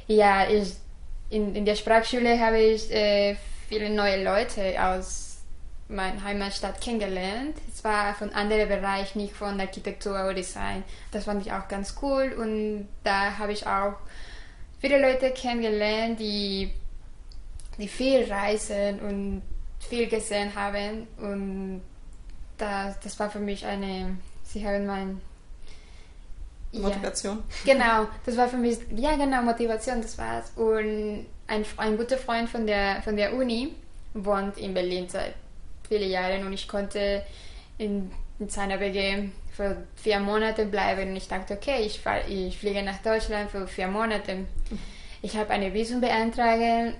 ja, 0.08 0.50
ich, 0.50 0.74
in, 1.30 1.56
in 1.56 1.64
der 1.64 1.76
Sprachschule 1.76 2.38
habe 2.38 2.60
ich 2.60 2.92
äh, 2.92 3.38
viele 3.70 3.90
neue 3.90 4.22
Leute 4.22 4.76
aus 4.84 5.38
meiner 5.88 6.26
Heimatstadt 6.26 6.82
kennengelernt. 6.82 7.56
Es 7.74 7.86
war 7.86 8.14
von 8.16 8.34
anderen 8.34 8.68
Bereichen, 8.68 9.22
nicht 9.22 9.34
von 9.34 9.62
Architektur 9.62 10.12
oder 10.12 10.34
Design. 10.34 10.84
Das 11.12 11.24
fand 11.24 11.46
ich 11.46 11.54
auch 11.54 11.70
ganz 11.70 11.96
cool 12.02 12.34
und 12.38 12.90
da 13.06 13.38
habe 13.38 13.54
ich 13.54 13.66
auch 13.66 13.96
viele 14.84 15.00
Leute 15.00 15.32
kennengelernt, 15.32 16.20
die, 16.20 16.70
die 17.78 17.88
viel 17.88 18.30
reisen 18.30 19.00
und 19.00 19.42
viel 19.80 20.10
gesehen 20.10 20.54
haben 20.54 21.08
und 21.20 21.82
das, 22.58 23.00
das 23.00 23.18
war 23.18 23.30
für 23.30 23.40
mich 23.40 23.66
eine, 23.66 24.18
sie 24.44 24.68
haben 24.68 24.86
mein 24.86 25.22
ja. 26.74 26.82
Motivation. 26.82 27.44
Genau, 27.64 28.08
das 28.26 28.36
war 28.36 28.50
für 28.50 28.58
mich, 28.58 28.78
ja 28.94 29.16
genau, 29.16 29.42
Motivation, 29.42 30.02
das 30.02 30.18
war's. 30.18 30.52
Und 30.58 31.28
ein, 31.48 31.66
ein 31.78 31.98
guter 31.98 32.18
Freund 32.18 32.50
von 32.50 32.68
der, 32.68 33.02
von 33.04 33.16
der 33.16 33.34
Uni 33.34 33.74
wohnt 34.14 34.58
in 34.58 34.74
Berlin 34.74 35.08
seit 35.08 35.36
vielen 35.88 36.12
Jahren 36.12 36.46
und 36.46 36.52
ich 36.52 36.68
konnte 36.68 37.24
in, 37.78 38.12
in 38.40 38.50
seiner 38.50 38.80
WG 38.80 39.30
für 39.52 39.78
vier 39.96 40.20
Monate 40.20 40.66
bleiben 40.66 41.12
und 41.12 41.16
ich 41.16 41.28
dachte, 41.28 41.54
okay, 41.54 41.82
ich, 41.86 42.00
fahr, 42.00 42.28
ich 42.28 42.58
fliege 42.58 42.82
nach 42.82 42.98
Deutschland 43.02 43.52
für 43.52 43.68
vier 43.68 43.88
Monate. 43.88 44.46
Ich 45.22 45.38
habe 45.38 45.52
eine 45.52 45.74
Visum 45.74 46.02
beantragt 46.02 46.96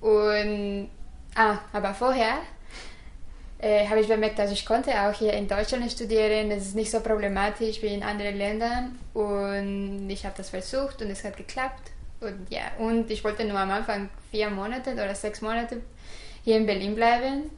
und, 0.00 0.88
ah, 1.34 1.58
aber 1.72 1.94
vorher 1.94 2.40
äh, 3.64 3.88
habe 3.88 4.00
ich 4.00 4.08
bemerkt, 4.08 4.38
dass 4.38 4.52
ich 4.52 4.66
konnte 4.66 4.90
auch 4.90 5.14
hier 5.14 5.32
in 5.32 5.48
Deutschland 5.48 5.90
studieren. 5.90 6.50
Das 6.50 6.58
ist 6.58 6.74
nicht 6.74 6.90
so 6.90 7.00
problematisch 7.00 7.80
wie 7.80 7.86
in 7.86 8.02
anderen 8.02 8.36
Ländern. 8.36 8.98
Und 9.14 10.10
ich 10.10 10.26
habe 10.26 10.34
das 10.36 10.50
versucht 10.50 11.00
und 11.00 11.08
es 11.08 11.24
hat 11.24 11.38
geklappt. 11.38 11.90
Und 12.20 12.46
ja, 12.50 12.60
und 12.78 13.10
ich 13.10 13.24
wollte 13.24 13.44
nur 13.44 13.58
am 13.58 13.70
Anfang 13.70 14.10
vier 14.30 14.50
Monate 14.50 14.92
oder 14.92 15.14
sechs 15.14 15.40
Monate 15.40 15.80
hier 16.44 16.58
in 16.58 16.66
Berlin 16.66 16.94
bleiben. 16.94 17.50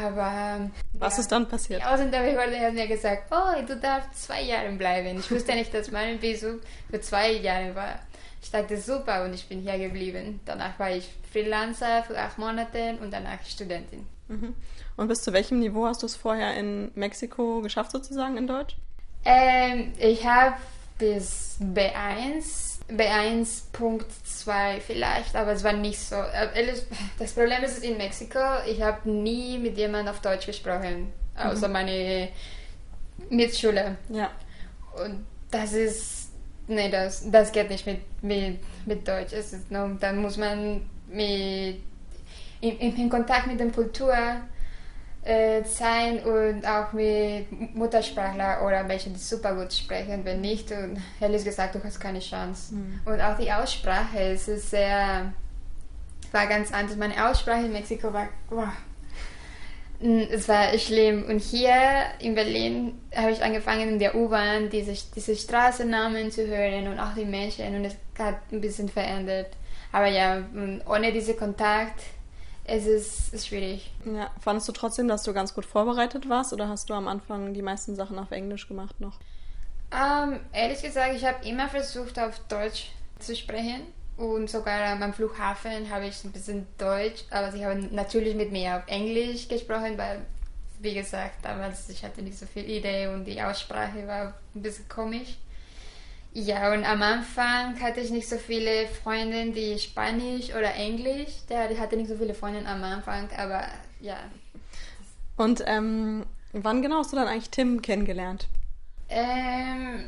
Aber 0.00 0.70
Was 0.94 1.16
ja, 1.16 1.20
ist 1.20 1.32
dann 1.32 1.48
passiert? 1.48 1.80
die 1.82 1.84
Ausländerbehörde 1.84 2.58
hat 2.60 2.74
mir 2.74 2.86
gesagt, 2.86 3.30
oh, 3.30 3.62
du 3.66 3.76
darfst 3.76 4.24
zwei 4.24 4.42
Jahre 4.42 4.70
bleiben. 4.72 5.18
Ich 5.18 5.30
wusste 5.30 5.54
nicht, 5.54 5.74
dass 5.74 5.90
mein 5.90 6.20
Visum 6.22 6.60
für 6.90 7.00
zwei 7.00 7.32
Jahre 7.32 7.74
war. 7.74 7.98
Ich 8.42 8.50
dachte, 8.50 8.76
super, 8.76 9.24
und 9.24 9.34
ich 9.34 9.48
bin 9.48 9.60
hier 9.60 9.78
geblieben. 9.78 10.40
Danach 10.44 10.78
war 10.78 10.90
ich 10.90 11.08
Freelancer 11.30 12.02
für 12.02 12.18
acht 12.18 12.38
Monate 12.38 12.96
und 13.00 13.12
danach 13.12 13.44
Studentin. 13.46 14.06
Mhm. 14.28 14.54
Und 14.96 15.08
bis 15.08 15.22
zu 15.22 15.32
welchem 15.32 15.60
Niveau 15.60 15.86
hast 15.86 16.02
du 16.02 16.06
es 16.06 16.16
vorher 16.16 16.56
in 16.56 16.90
Mexiko 16.94 17.60
geschafft, 17.60 17.92
sozusagen 17.92 18.36
in 18.36 18.46
Deutsch? 18.46 18.76
Ähm, 19.24 19.92
ich 19.98 20.26
habe 20.26 20.56
bis 20.98 21.56
B1, 21.60 22.71
B1.2 22.90 24.80
vielleicht, 24.80 25.34
aber 25.36 25.52
es 25.52 25.64
war 25.64 25.72
nicht 25.72 25.98
so. 25.98 26.16
Äh, 26.16 26.74
Das 27.18 27.32
Problem 27.32 27.62
ist 27.62 27.82
in 27.84 27.96
Mexiko, 27.96 28.38
ich 28.66 28.82
habe 28.82 29.10
nie 29.10 29.58
mit 29.58 29.76
jemandem 29.76 30.12
auf 30.14 30.20
Deutsch 30.20 30.46
gesprochen, 30.46 31.12
außer 31.36 31.68
meine 31.68 32.28
Mitschüler. 33.30 33.96
Ja. 34.08 34.30
Und 35.02 35.26
das 35.50 35.72
ist, 35.72 36.30
nee, 36.66 36.90
das, 36.90 37.30
das 37.30 37.52
geht 37.52 37.70
nicht 37.70 37.86
mit, 37.86 38.00
mit, 38.22 38.58
mit 38.86 39.06
Deutsch. 39.06 39.32
Es 39.32 39.52
ist 39.52 39.70
nur, 39.70 39.96
dann 40.00 40.20
muss 40.20 40.36
man 40.36 40.88
mit, 41.08 41.80
in, 42.60 42.78
in 42.78 43.08
Kontakt 43.08 43.46
mit 43.46 43.58
der 43.60 43.70
Kultur 43.70 44.14
äh, 45.24 45.62
sein 45.64 46.20
und 46.20 46.66
auch 46.66 46.92
mit 46.92 47.74
Muttersprachler 47.74 48.66
oder 48.66 48.82
Menschen, 48.82 49.14
die 49.14 49.20
super 49.20 49.54
gut 49.54 49.72
sprechen. 49.72 50.24
Wenn 50.24 50.40
nicht, 50.40 50.70
und 50.72 51.00
ehrlich 51.20 51.44
gesagt, 51.44 51.74
du 51.74 51.84
hast 51.84 52.00
keine 52.00 52.20
Chance. 52.20 52.74
Und 53.04 53.20
auch 53.20 53.36
die 53.38 53.52
Aussprache, 53.52 54.18
es 54.18 54.48
ist 54.48 54.70
sehr, 54.70 55.32
war 56.32 56.46
ganz 56.46 56.72
anders. 56.72 56.96
Meine 56.96 57.28
Aussprache 57.28 57.66
in 57.66 57.72
Mexiko 57.72 58.12
war, 58.12 58.28
wow, 58.50 58.68
es 60.02 60.48
war 60.48 60.76
schlimm. 60.78 61.24
Und 61.28 61.40
hier 61.40 61.74
in 62.18 62.34
Berlin 62.34 63.00
habe 63.14 63.30
ich 63.30 63.42
angefangen 63.42 63.90
in 63.90 63.98
der 63.98 64.14
U-Bahn 64.14 64.68
diese, 64.70 64.94
diese 65.14 65.36
Straßennamen 65.36 66.30
zu 66.30 66.46
hören 66.46 66.88
und 66.88 66.98
auch 66.98 67.14
die 67.14 67.24
Menschen 67.24 67.74
und 67.76 67.84
es 67.84 67.94
hat 68.18 68.36
ein 68.50 68.60
bisschen 68.60 68.88
verändert. 68.88 69.48
Aber 69.92 70.06
ja, 70.06 70.42
ohne 70.86 71.12
diesen 71.12 71.36
Kontakt 71.36 72.00
es 72.64 72.86
ist 72.86 73.34
es 73.34 73.46
schwierig. 73.46 73.90
ja. 74.04 74.30
Fandest 74.40 74.68
du 74.68 74.72
trotzdem, 74.72 75.08
dass 75.08 75.22
du 75.24 75.32
ganz 75.32 75.54
gut 75.54 75.66
vorbereitet 75.66 76.28
warst 76.28 76.52
oder 76.52 76.68
hast 76.68 76.90
du 76.90 76.94
am 76.94 77.08
Anfang 77.08 77.54
die 77.54 77.62
meisten 77.62 77.96
Sachen 77.96 78.18
auf 78.18 78.30
Englisch 78.30 78.68
gemacht 78.68 79.00
noch? 79.00 79.18
Ähm, 79.92 80.40
ehrlich 80.52 80.80
gesagt, 80.82 81.14
ich 81.14 81.24
habe 81.24 81.46
immer 81.46 81.68
versucht, 81.68 82.18
auf 82.18 82.38
Deutsch 82.48 82.90
zu 83.18 83.36
sprechen. 83.36 83.82
Und 84.16 84.50
sogar 84.50 85.00
am 85.00 85.12
Flughafen 85.12 85.90
habe 85.90 86.06
ich 86.06 86.22
ein 86.22 86.32
bisschen 86.32 86.66
Deutsch, 86.78 87.24
aber 87.30 87.50
sie 87.50 87.64
haben 87.64 87.88
natürlich 87.92 88.34
mit 88.34 88.52
mir 88.52 88.76
auf 88.76 88.82
Englisch 88.86 89.48
gesprochen, 89.48 89.96
weil, 89.96 90.20
wie 90.80 90.94
gesagt, 90.94 91.42
damals 91.42 91.88
ich 91.88 92.04
hatte 92.04 92.22
nicht 92.22 92.38
so 92.38 92.46
viel 92.46 92.68
Idee 92.68 93.08
und 93.08 93.24
die 93.24 93.42
Aussprache 93.42 94.06
war 94.06 94.34
ein 94.54 94.62
bisschen 94.62 94.88
komisch. 94.88 95.38
Ja, 96.34 96.72
und 96.72 96.84
am 96.84 97.02
Anfang 97.02 97.78
hatte 97.80 98.00
ich 98.00 98.10
nicht 98.10 98.26
so 98.26 98.36
viele 98.36 98.86
Freunde, 98.86 99.50
die 99.50 99.78
Spanisch 99.78 100.50
oder 100.50 100.74
Englisch. 100.74 101.44
Der 101.50 101.68
die 101.68 101.78
hatte 101.78 101.96
nicht 101.96 102.08
so 102.08 102.16
viele 102.16 102.32
Freunde 102.32 102.66
am 102.66 102.82
Anfang, 102.82 103.28
aber 103.36 103.64
ja. 104.00 104.16
Und 105.36 105.62
ähm, 105.66 106.24
wann 106.52 106.80
genau 106.80 106.98
hast 106.98 107.12
du 107.12 107.16
dann 107.16 107.28
eigentlich 107.28 107.50
Tim 107.50 107.82
kennengelernt? 107.82 108.48
Ähm, 109.10 110.04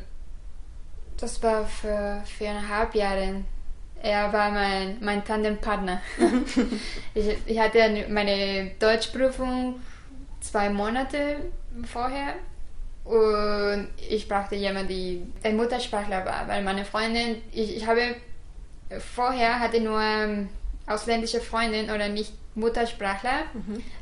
das 1.18 1.42
war 1.42 1.66
für 1.66 2.22
viereinhalb 2.24 2.94
Jahre. 2.94 3.44
Er 4.02 4.32
war 4.32 4.50
mein, 4.50 4.96
mein 5.00 5.24
Tandempartner. 5.24 6.00
ich, 7.14 7.36
ich 7.44 7.58
hatte 7.58 8.06
meine 8.08 8.70
Deutschprüfung 8.78 9.80
zwei 10.40 10.70
Monate 10.70 11.36
vorher 11.86 12.34
und 13.04 13.88
ich 14.08 14.28
brauchte 14.28 14.54
jemanden, 14.54 14.88
die 14.88 15.26
ein 15.42 15.56
Muttersprachler 15.56 16.24
war, 16.24 16.48
weil 16.48 16.62
meine 16.62 16.84
Freundin, 16.84 17.42
ich, 17.52 17.76
ich 17.76 17.86
habe 17.86 18.16
vorher 18.98 19.60
hatte 19.60 19.80
nur 19.80 20.00
ähm, 20.00 20.48
ausländische 20.86 21.40
Freundin 21.40 21.90
oder 21.90 22.08
nicht 22.08 22.32
Muttersprachler, 22.54 23.44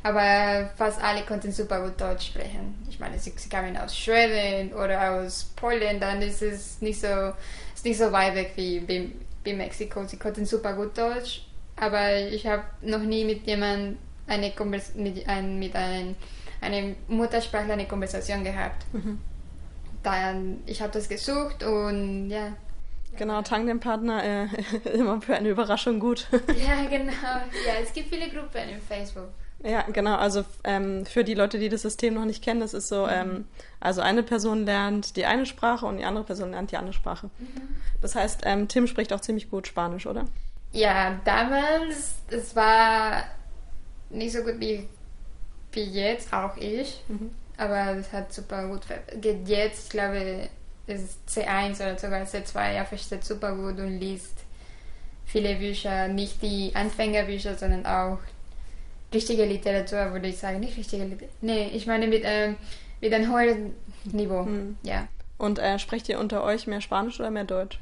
aber 0.03 0.69
fast 0.77 1.03
alle 1.03 1.23
konnten 1.23 1.51
super 1.51 1.81
gut 1.81 1.99
Deutsch 1.99 2.27
sprechen. 2.27 2.75
Ich 2.87 2.99
meine, 2.99 3.17
sie, 3.17 3.33
sie 3.35 3.49
kamen 3.49 3.75
aus 3.75 3.97
Schweden 3.97 4.73
oder 4.73 5.11
aus 5.11 5.51
Polen, 5.55 5.99
dann 5.99 6.21
ist 6.21 6.41
es 6.41 6.79
nicht 6.79 7.01
so, 7.01 7.33
ist 7.73 7.83
nicht 7.83 7.97
so 7.97 8.11
weit 8.11 8.35
weg 8.35 8.51
wie, 8.55 8.87
wie, 8.87 9.11
wie 9.43 9.53
Mexiko. 9.53 10.05
Sie 10.05 10.17
konnten 10.17 10.45
super 10.45 10.73
gut 10.73 10.95
Deutsch, 10.95 11.47
aber 11.77 12.15
ich 12.15 12.45
habe 12.45 12.63
noch 12.81 13.01
nie 13.01 13.25
mit 13.25 13.47
jemandem 13.47 13.97
eine 14.27 14.51
Konvers 14.51 14.93
mit, 14.95 15.27
ein, 15.27 15.57
mit 15.57 15.75
einem 15.75 16.15
eine 16.63 16.95
Muttersprachler 17.07 17.73
eine 17.73 17.87
Konversation 17.87 18.43
gehabt. 18.43 18.85
Mhm. 18.93 19.19
Dann, 20.01 20.61
ich 20.65 20.81
habe 20.81 20.91
das 20.91 21.07
gesucht 21.07 21.63
und 21.63 22.29
ja. 22.29 22.53
Genau, 23.17 23.41
Tandempartner 23.41 24.23
äh, 24.23 24.47
immer 24.93 25.21
für 25.21 25.35
eine 25.35 25.49
Überraschung 25.49 25.99
gut. 25.99 26.27
Ja, 26.31 26.85
genau. 26.89 27.11
Ja, 27.11 27.73
es 27.81 27.93
gibt 27.93 28.09
viele 28.09 28.29
Gruppen 28.29 28.69
im 28.69 28.81
Facebook. 28.81 29.29
Ja, 29.63 29.83
genau. 29.83 30.15
Also 30.15 30.43
ähm, 30.65 31.05
für 31.05 31.23
die 31.23 31.35
Leute, 31.35 31.57
die 31.57 31.69
das 31.69 31.83
System 31.83 32.15
noch 32.15 32.25
nicht 32.25 32.43
kennen, 32.43 32.59
das 32.59 32.73
ist 32.73 32.89
so, 32.89 33.07
ähm, 33.07 33.47
also 33.79 34.01
eine 34.01 34.21
Person 34.21 34.65
lernt 34.65 35.15
die 35.15 35.25
eine 35.25 35.45
Sprache 35.45 35.85
und 35.85 35.97
die 35.97 36.03
andere 36.03 36.25
Person 36.25 36.51
lernt 36.51 36.71
die 36.71 36.77
andere 36.77 36.93
Sprache. 36.93 37.29
Das 38.01 38.15
heißt, 38.15 38.41
ähm, 38.43 38.67
Tim 38.67 38.87
spricht 38.87 39.13
auch 39.13 39.21
ziemlich 39.21 39.49
gut 39.49 39.67
Spanisch, 39.67 40.05
oder? 40.05 40.25
Ja, 40.73 41.17
damals, 41.23 42.15
es 42.29 42.55
war 42.55 43.23
nicht 44.09 44.33
so 44.33 44.43
gut 44.43 44.59
wie, 44.59 44.87
wie 45.75 45.83
jetzt, 45.83 46.33
auch 46.33 46.57
ich. 46.57 47.01
Aber 47.57 47.95
es 47.97 48.11
hat 48.11 48.33
super 48.33 48.67
gut 48.67 48.81
geht 49.21 49.47
jetzt, 49.47 49.85
ich 49.85 49.89
glaube, 49.91 50.49
es 50.87 51.01
ist 51.01 51.19
C1 51.29 51.75
oder 51.75 51.97
sogar 51.97 52.23
C2, 52.23 52.59
er 52.59 52.85
versteht 52.85 53.23
super 53.23 53.55
gut 53.55 53.77
und 53.79 53.99
liest 53.99 54.33
viele 55.25 55.55
Bücher, 55.55 56.07
nicht 56.07 56.41
die 56.41 56.71
Anfängerbücher, 56.73 57.55
sondern 57.55 57.85
auch 57.85 58.19
richtige 59.13 59.45
Literatur, 59.45 60.11
würde 60.11 60.27
ich 60.27 60.37
sagen. 60.37 60.59
Nicht 60.59 60.77
richtige 60.77 61.03
Literatur. 61.03 61.29
Nee, 61.41 61.69
ich 61.73 61.87
meine 61.87 62.07
mit, 62.07 62.23
ähm, 62.25 62.55
mit 63.01 63.13
einem 63.13 63.31
hohen 63.31 63.75
Niveau. 64.05 64.45
Hm. 64.45 64.77
Ja. 64.83 65.07
Und 65.37 65.59
äh, 65.59 65.79
sprecht 65.79 66.09
ihr 66.09 66.19
unter 66.19 66.43
euch 66.43 66.67
mehr 66.67 66.81
Spanisch 66.81 67.19
oder 67.19 67.31
mehr 67.31 67.45
Deutsch? 67.45 67.79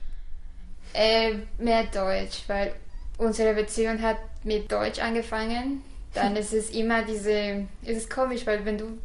Äh, 0.93 1.35
mehr 1.57 1.83
Deutsch, 1.85 2.43
weil 2.47 2.73
unsere 3.17 3.53
Beziehung 3.53 4.01
hat 4.01 4.17
mit 4.43 4.71
Deutsch 4.71 4.99
angefangen. 4.99 5.83
Dann 6.13 6.35
ist 6.35 6.53
es 6.53 6.69
immer 6.71 7.03
diese, 7.03 7.67
es 7.83 7.97
ist 7.97 8.09
komisch, 8.09 8.45
weil 8.45 8.65
wenn 8.65 8.77
du, 8.77 8.97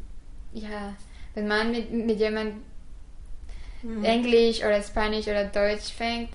ja, 0.53 0.95
wenn 1.35 1.47
man 1.47 1.71
mit, 1.71 1.93
mit 1.93 2.19
jemandem 2.19 2.63
Englisch 4.03 4.61
oder 4.61 4.83
Spanisch 4.83 5.29
oder 5.29 5.45
Deutsch 5.45 5.93
fängt, 5.93 6.31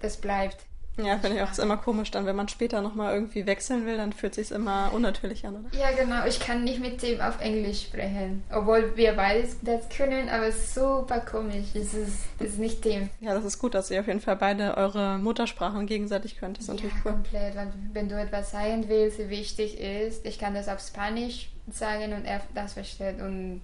das 0.00 0.16
bleibt. 0.16 0.56
Ja, 0.96 1.18
finde 1.18 1.36
ich 1.36 1.42
auch. 1.42 1.50
Ist 1.50 1.58
immer 1.58 1.76
komisch 1.76 2.10
dann, 2.10 2.26
wenn 2.26 2.36
man 2.36 2.48
später 2.48 2.82
nochmal 2.82 3.14
irgendwie 3.14 3.46
wechseln 3.46 3.86
will, 3.86 3.96
dann 3.96 4.12
fühlt 4.12 4.34
sich 4.34 4.50
immer 4.50 4.90
unnatürlich 4.92 5.46
an, 5.46 5.56
oder? 5.56 5.78
Ja, 5.78 5.90
genau. 5.92 6.26
Ich 6.26 6.40
kann 6.40 6.64
nicht 6.64 6.80
mit 6.80 7.02
dem 7.02 7.20
auf 7.20 7.40
Englisch 7.40 7.82
sprechen, 7.82 8.44
obwohl 8.52 8.96
wir 8.96 9.14
beides 9.14 9.56
das 9.62 9.88
können, 9.88 10.28
aber 10.28 10.46
es 10.46 10.56
ist 10.56 10.74
super 10.74 11.20
komisch. 11.20 11.66
Es 11.74 11.94
ist, 11.94 12.26
es 12.38 12.50
ist 12.50 12.58
nicht 12.58 12.84
dem. 12.84 13.08
Ja, 13.20 13.34
das 13.34 13.44
ist 13.44 13.58
gut, 13.58 13.74
dass 13.74 13.90
ihr 13.90 14.00
auf 14.00 14.06
jeden 14.06 14.20
Fall 14.20 14.36
beide 14.36 14.76
eure 14.76 15.18
Muttersprachen 15.18 15.86
gegenseitig 15.86 16.38
könnt. 16.38 16.58
Das 16.58 16.64
ist 16.64 16.70
natürlich 16.70 16.94
ja, 16.94 17.00
cool. 17.04 17.12
komplett. 17.12 17.56
Weil 17.56 17.72
wenn 17.92 18.08
du 18.08 18.20
etwas 18.20 18.50
sagen 18.50 18.84
willst, 18.88 19.18
wie 19.18 19.30
wichtig 19.30 19.80
ist, 19.80 20.26
ich 20.26 20.38
kann 20.38 20.54
das 20.54 20.68
auf 20.68 20.80
Spanisch 20.80 21.50
sagen 21.70 22.12
und 22.12 22.24
er 22.24 22.40
das 22.54 22.74
versteht 22.74 23.20
und 23.20 23.60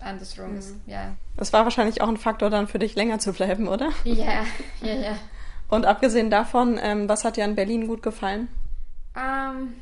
andersrum 0.00 0.56
ist, 0.58 0.74
ja. 0.86 1.14
Das 1.36 1.52
war 1.52 1.64
wahrscheinlich 1.64 2.02
auch 2.02 2.08
ein 2.08 2.16
Faktor 2.16 2.50
dann 2.50 2.68
für 2.68 2.78
dich 2.78 2.94
länger 2.94 3.18
zu 3.18 3.32
bleiben, 3.32 3.68
oder? 3.68 3.90
Ja, 4.04 4.44
ja, 4.82 4.94
ja. 4.94 5.16
Und 5.68 5.86
abgesehen 5.86 6.30
davon, 6.30 6.78
ähm, 6.80 7.08
was 7.08 7.24
hat 7.24 7.36
dir 7.36 7.44
an 7.44 7.54
Berlin 7.54 7.86
gut 7.86 8.02
gefallen? 8.02 8.48
Ähm, 9.16 9.74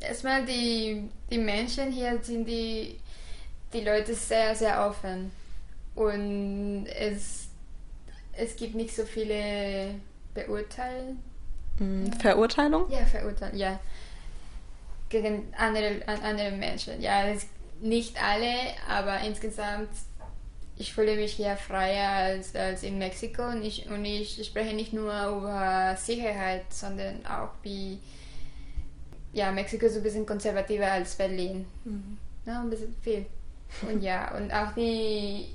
erstmal 0.00 0.44
die, 0.44 1.08
die 1.30 1.38
Menschen 1.38 1.92
hier 1.92 2.18
sind 2.22 2.46
die, 2.46 2.98
die 3.72 3.80
Leute 3.80 4.14
sehr, 4.14 4.54
sehr 4.54 4.86
offen. 4.86 5.30
Und 5.94 6.86
es, 6.86 7.48
es 8.32 8.56
gibt 8.56 8.74
nicht 8.74 8.94
so 8.94 9.04
viele 9.04 9.94
Beurteilen. 10.34 11.22
Hm, 11.78 12.12
Verurteilung? 12.14 12.90
Ja, 12.90 13.04
verurteilen, 13.04 13.56
ja. 13.56 13.78
Gegen 15.08 15.52
andere, 15.56 16.02
an 16.06 16.20
andere 16.22 16.50
Menschen. 16.52 17.00
Ja, 17.00 17.24
nicht 17.80 18.22
alle, 18.22 18.54
aber 18.88 19.20
insgesamt, 19.20 19.90
ich 20.78 20.92
fühle 20.92 21.16
mich 21.16 21.32
hier 21.32 21.56
freier 21.56 22.10
als, 22.10 22.54
als 22.54 22.82
in 22.82 22.98
Mexiko 22.98 23.48
und 23.48 23.64
ich, 23.64 23.88
und 23.88 24.04
ich 24.04 24.44
spreche 24.44 24.74
nicht 24.74 24.92
nur 24.92 25.10
über 25.10 25.96
Sicherheit, 25.96 26.64
sondern 26.70 27.24
auch 27.26 27.50
wie, 27.62 27.98
ja, 29.32 29.50
Mexiko 29.52 29.86
ist 29.86 29.96
ein 29.96 30.02
bisschen 30.02 30.26
konservativer 30.26 30.90
als 30.90 31.14
Berlin. 31.14 31.64
Ja, 32.44 32.60
ein 32.60 32.70
bisschen 32.70 32.94
viel. 33.02 33.26
Und 33.88 34.02
ja, 34.02 34.34
und 34.36 34.52
auch 34.52 34.72
die, 34.74 35.46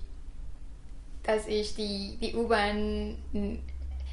dass 1.23 1.47
ich 1.47 1.75
die, 1.75 2.17
die 2.21 2.35
U-Bahn 2.35 3.17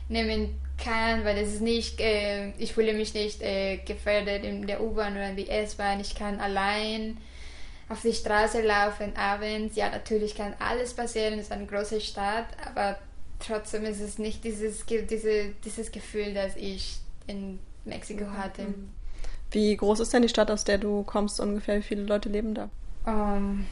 nehmen 0.08 0.60
kann, 0.76 1.24
weil 1.24 1.38
es 1.38 1.54
ist 1.54 1.62
nicht, 1.62 2.00
äh, 2.00 2.50
ich 2.58 2.72
fühle 2.72 2.92
mich 2.92 3.14
nicht 3.14 3.42
äh, 3.42 3.78
gefährdet 3.78 4.44
in 4.44 4.66
der 4.66 4.80
U-Bahn 4.82 5.14
oder 5.14 5.30
in 5.30 5.36
die 5.36 5.48
S-Bahn. 5.48 6.00
Ich 6.00 6.14
kann 6.14 6.38
allein 6.38 7.18
auf 7.88 8.02
die 8.02 8.12
Straße 8.12 8.62
laufen 8.62 9.16
abends. 9.16 9.76
Ja, 9.76 9.90
natürlich 9.90 10.34
kann 10.34 10.54
alles 10.58 10.94
passieren, 10.94 11.34
es 11.34 11.46
ist 11.46 11.52
eine 11.52 11.66
große 11.66 12.00
Stadt, 12.00 12.46
aber 12.66 12.98
trotzdem 13.38 13.84
ist 13.84 14.00
es 14.00 14.18
nicht 14.18 14.44
dieses, 14.44 14.84
diese, 14.86 15.50
dieses 15.64 15.90
Gefühl, 15.90 16.34
das 16.34 16.56
ich 16.56 16.98
in 17.26 17.58
Mexiko 17.84 18.26
hatte. 18.36 18.66
Wie 19.50 19.76
groß 19.76 20.00
ist 20.00 20.12
denn 20.12 20.22
die 20.22 20.28
Stadt, 20.28 20.50
aus 20.50 20.64
der 20.64 20.78
du 20.78 21.02
kommst 21.04 21.40
ungefähr? 21.40 21.78
Wie 21.78 21.82
viele 21.82 22.02
Leute 22.02 22.28
leben 22.28 22.54
da? 22.54 22.68
Ähm, 23.06 23.66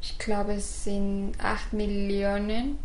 ich 0.00 0.18
glaube, 0.18 0.54
es 0.54 0.84
sind 0.84 1.34
8 1.38 1.74
Millionen. 1.74 2.78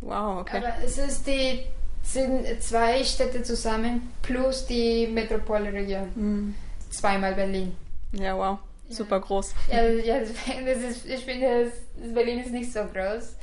Wow, 0.00 0.40
okay. 0.40 0.58
Aber 0.58 0.74
es 0.84 0.98
ist 0.98 1.26
die, 1.26 1.64
sind 2.02 2.62
zwei 2.62 3.02
Städte 3.02 3.42
zusammen 3.42 4.12
plus 4.22 4.66
die 4.66 5.08
Metropolregion. 5.08 6.08
Hm. 6.14 6.54
Zweimal 6.90 7.34
Berlin. 7.34 7.74
Ja, 8.12 8.36
wow. 8.36 8.58
Super 8.88 9.20
groß. 9.20 9.54
Ja, 9.70 9.82
ja 9.84 10.16
ist, 10.18 11.06
ich 11.06 11.24
finde, 11.24 11.72
Berlin 12.14 12.40
ist 12.40 12.52
nicht 12.52 12.72
so 12.72 12.80
groß. 12.84 13.36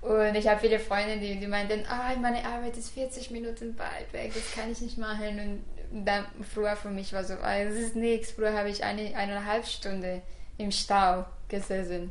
Und 0.00 0.34
ich 0.34 0.48
habe 0.48 0.60
viele 0.60 0.78
Freunde, 0.78 1.18
die, 1.18 1.38
die 1.38 1.46
meinten, 1.46 1.84
ah, 1.88 2.12
meine 2.20 2.44
Arbeit 2.44 2.76
ist 2.76 2.90
40 2.90 3.30
Minuten 3.30 3.78
weit 3.78 4.12
weg, 4.12 4.32
das 4.34 4.52
kann 4.52 4.70
ich 4.70 4.80
nicht 4.80 4.98
machen. 4.98 5.62
Und 5.92 6.04
dann, 6.04 6.26
früher 6.52 6.74
für 6.76 6.90
mich 6.90 7.12
war 7.12 7.24
so, 7.24 7.34
ah, 7.34 7.64
das 7.64 7.74
ist 7.74 7.96
nichts. 7.96 8.32
Früher 8.32 8.52
habe 8.52 8.68
ich 8.68 8.82
eine, 8.84 9.14
eineinhalb 9.16 9.66
Stunde 9.66 10.22
im 10.58 10.72
Stau 10.72 11.24
gesessen. 11.48 12.10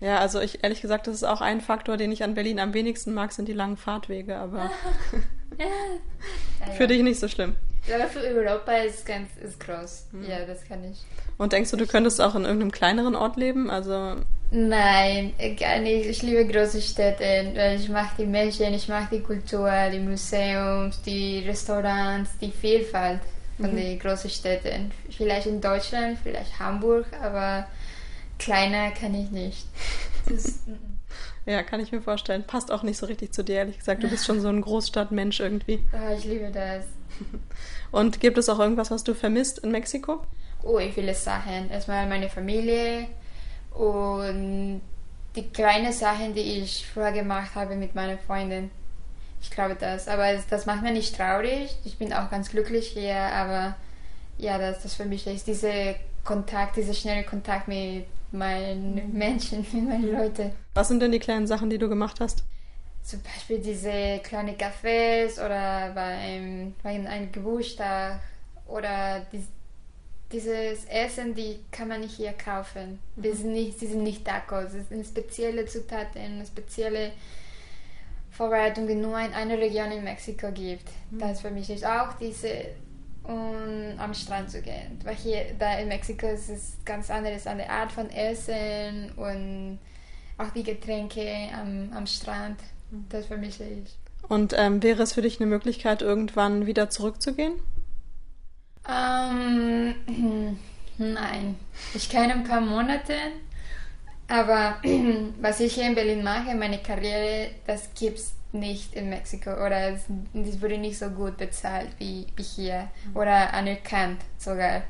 Ja, 0.00 0.18
also 0.18 0.40
ich 0.40 0.64
ehrlich 0.64 0.80
gesagt, 0.80 1.06
das 1.06 1.16
ist 1.16 1.24
auch 1.24 1.40
ein 1.40 1.60
Faktor, 1.60 1.96
den 1.96 2.10
ich 2.10 2.24
an 2.24 2.34
Berlin 2.34 2.58
am 2.58 2.74
wenigsten 2.74 3.14
mag, 3.14 3.32
sind 3.32 3.46
die 3.46 3.52
langen 3.52 3.76
Fahrtwege, 3.76 4.36
aber 4.36 4.70
Ja, 5.58 6.72
für 6.76 6.86
dich 6.86 7.02
nicht 7.02 7.20
so 7.20 7.28
schlimm. 7.28 7.56
Aber 7.92 8.08
für 8.08 8.20
Europa 8.20 8.72
ist 8.72 9.04
ganz 9.04 9.28
ist 9.42 9.58
groß. 9.58 10.06
Ja, 10.28 10.44
das 10.46 10.64
kann 10.64 10.84
ich. 10.84 10.98
Und 11.36 11.52
denkst 11.52 11.70
du, 11.70 11.76
du 11.76 11.86
könntest 11.86 12.20
auch 12.20 12.34
in 12.34 12.44
irgendeinem 12.44 12.70
kleineren 12.70 13.16
Ort 13.16 13.36
leben? 13.36 13.70
Also, 13.70 14.16
Nein, 14.54 15.32
gar 15.58 15.78
nicht. 15.78 16.06
Ich 16.06 16.22
liebe 16.22 16.46
große 16.46 16.82
Städte, 16.82 17.52
weil 17.54 17.80
ich 17.80 17.88
mag 17.88 18.16
die 18.18 18.26
Menschen, 18.26 18.74
ich 18.74 18.86
mag 18.86 19.08
die 19.10 19.20
Kultur, 19.20 19.70
die 19.90 19.98
Museums, 19.98 21.00
die 21.02 21.38
Restaurants, 21.38 22.30
die 22.38 22.50
Vielfalt 22.50 23.20
von 23.56 23.74
den 23.74 23.98
großen 23.98 24.28
Städten. 24.28 24.92
Vielleicht 25.10 25.46
in 25.46 25.60
Deutschland, 25.60 26.18
vielleicht 26.22 26.58
Hamburg, 26.58 27.06
aber 27.22 27.66
kleiner 28.38 28.90
kann 28.90 29.14
ich 29.14 29.30
nicht. 29.30 29.66
Das, 30.28 30.60
ja, 31.46 31.62
kann 31.62 31.80
ich 31.80 31.92
mir 31.92 32.00
vorstellen. 32.00 32.44
Passt 32.44 32.70
auch 32.70 32.82
nicht 32.82 32.98
so 32.98 33.06
richtig 33.06 33.32
zu 33.32 33.42
dir, 33.42 33.56
ehrlich 33.56 33.78
gesagt. 33.78 34.02
Du 34.02 34.08
bist 34.08 34.24
schon 34.24 34.40
so 34.40 34.48
ein 34.48 34.60
Großstadtmensch 34.60 35.40
irgendwie. 35.40 35.84
oh, 35.92 36.16
ich 36.16 36.24
liebe 36.24 36.50
das. 36.50 36.84
Und 37.90 38.20
gibt 38.20 38.38
es 38.38 38.48
auch 38.48 38.58
irgendwas, 38.58 38.90
was 38.90 39.04
du 39.04 39.14
vermisst 39.14 39.58
in 39.58 39.70
Mexiko? 39.70 40.22
Oh, 40.62 40.78
viele 40.78 41.14
Sachen. 41.14 41.70
Erstmal 41.70 42.06
meine 42.08 42.28
Familie 42.28 43.08
und 43.74 44.80
die 45.34 45.48
kleinen 45.48 45.92
Sachen, 45.92 46.34
die 46.34 46.62
ich 46.62 46.86
früher 46.86 47.10
gemacht 47.10 47.54
habe 47.54 47.74
mit 47.74 47.94
meinen 47.94 48.18
Freunden. 48.18 48.70
Ich 49.40 49.50
glaube 49.50 49.76
das. 49.78 50.08
Aber 50.08 50.32
das 50.48 50.66
macht 50.66 50.82
mir 50.82 50.92
nicht 50.92 51.16
traurig. 51.16 51.76
Ich 51.84 51.98
bin 51.98 52.12
auch 52.12 52.30
ganz 52.30 52.50
glücklich 52.50 52.88
hier, 52.88 53.16
aber 53.16 53.74
ja, 54.38 54.58
das, 54.58 54.82
das 54.82 54.94
für 54.94 55.04
mich 55.04 55.26
ist 55.26 55.46
dieser 55.46 55.94
Kontakt, 56.24 56.76
dieser 56.76 56.94
schnelle 56.94 57.24
Kontakt 57.24 57.66
mit 57.66 58.06
meinen 58.32 59.12
Menschen, 59.12 59.66
mit 59.72 59.84
meinen 59.84 60.12
Leuten. 60.12 60.52
Was 60.74 60.88
sind 60.88 61.00
denn 61.00 61.12
die 61.12 61.18
kleinen 61.18 61.46
Sachen, 61.46 61.70
die 61.70 61.78
du 61.78 61.88
gemacht 61.88 62.20
hast? 62.20 62.44
Zum 63.02 63.20
Beispiel 63.22 63.58
diese 63.58 64.20
kleinen 64.22 64.56
Cafés 64.56 65.34
oder 65.44 65.92
beim, 65.92 66.74
bei 66.82 66.90
einem 66.90 67.32
Geburtstag 67.32 68.20
oder 68.66 69.26
dies, 69.32 69.46
dieses 70.30 70.84
Essen, 70.86 71.34
die 71.34 71.58
kann 71.70 71.88
man 71.88 72.00
nicht 72.00 72.16
hier 72.16 72.32
kaufen. 72.32 73.00
Die 73.16 73.32
sind 73.32 73.52
nicht, 73.52 73.78
sie 73.80 73.88
sind 73.88 74.02
nicht 74.02 74.24
Tacos, 74.24 74.72
es 74.72 74.88
sind 74.88 75.04
spezielle 75.04 75.66
Zutaten, 75.66 76.44
spezielle 76.46 77.12
Vorbereitungen, 78.30 78.88
die 78.88 78.94
nur 78.94 79.18
in 79.18 79.32
einer 79.34 79.58
Region 79.58 79.90
in 79.92 80.04
Mexiko 80.04 80.50
gibt. 80.52 80.88
Das 81.10 81.42
für 81.42 81.50
mich 81.50 81.68
ist 81.68 81.84
auch 81.84 82.14
diese 82.14 82.66
und 83.24 83.96
am 83.98 84.14
Strand 84.14 84.50
zu 84.50 84.62
gehen. 84.62 84.98
Weil 85.04 85.14
hier, 85.14 85.54
da 85.58 85.78
in 85.78 85.88
Mexiko 85.88 86.26
ist 86.26 86.48
es 86.48 86.76
ganz 86.84 87.10
anderes, 87.10 87.46
eine 87.46 87.68
Art 87.68 87.92
von 87.92 88.10
Essen 88.10 89.12
und 89.16 89.78
auch 90.38 90.50
die 90.50 90.64
Getränke 90.64 91.48
am, 91.54 91.92
am 91.94 92.06
Strand. 92.06 92.58
Das 93.08 93.26
vermisse 93.26 93.64
ich. 93.64 93.96
Und 94.28 94.54
ähm, 94.56 94.82
wäre 94.82 95.02
es 95.02 95.12
für 95.12 95.22
dich 95.22 95.40
eine 95.40 95.48
Möglichkeit, 95.48 96.02
irgendwann 96.02 96.66
wieder 96.66 96.90
zurückzugehen? 96.90 97.54
Ähm, 98.88 99.94
Nein, 100.98 101.56
ich 101.94 102.08
kann 102.08 102.30
ein 102.30 102.44
paar 102.44 102.60
Monate, 102.60 103.14
aber 104.28 104.76
was 105.40 105.60
ich 105.60 105.74
hier 105.74 105.86
in 105.86 105.94
Berlin 105.94 106.22
mache, 106.22 106.54
meine 106.54 106.78
Karriere, 106.78 107.50
das 107.66 107.90
gibt 107.98 108.18
es 108.18 108.34
nicht 108.52 108.94
in 108.94 109.08
Mexiko 109.10 109.52
oder 109.52 109.94
es, 109.94 110.04
das 110.34 110.60
wurde 110.60 110.78
nicht 110.78 110.98
so 110.98 111.08
gut 111.10 111.36
bezahlt 111.36 111.88
wie, 111.98 112.26
wie 112.36 112.42
hier 112.42 112.88
oder 113.14 113.54
anerkannt 113.54 114.20
sogar 114.38 114.82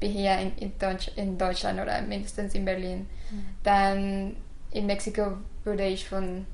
wie 0.00 0.08
hier 0.08 0.38
in, 0.38 0.56
in, 0.58 0.78
Deutsch, 0.78 1.10
in 1.16 1.38
Deutschland 1.38 1.80
oder 1.80 2.02
mindestens 2.02 2.54
in 2.54 2.64
Berlin. 2.64 3.06
Dann 3.62 4.36
in 4.70 4.86
Mexiko 4.86 5.38
würde 5.64 5.86
ich 5.86 6.08
von, 6.08 6.46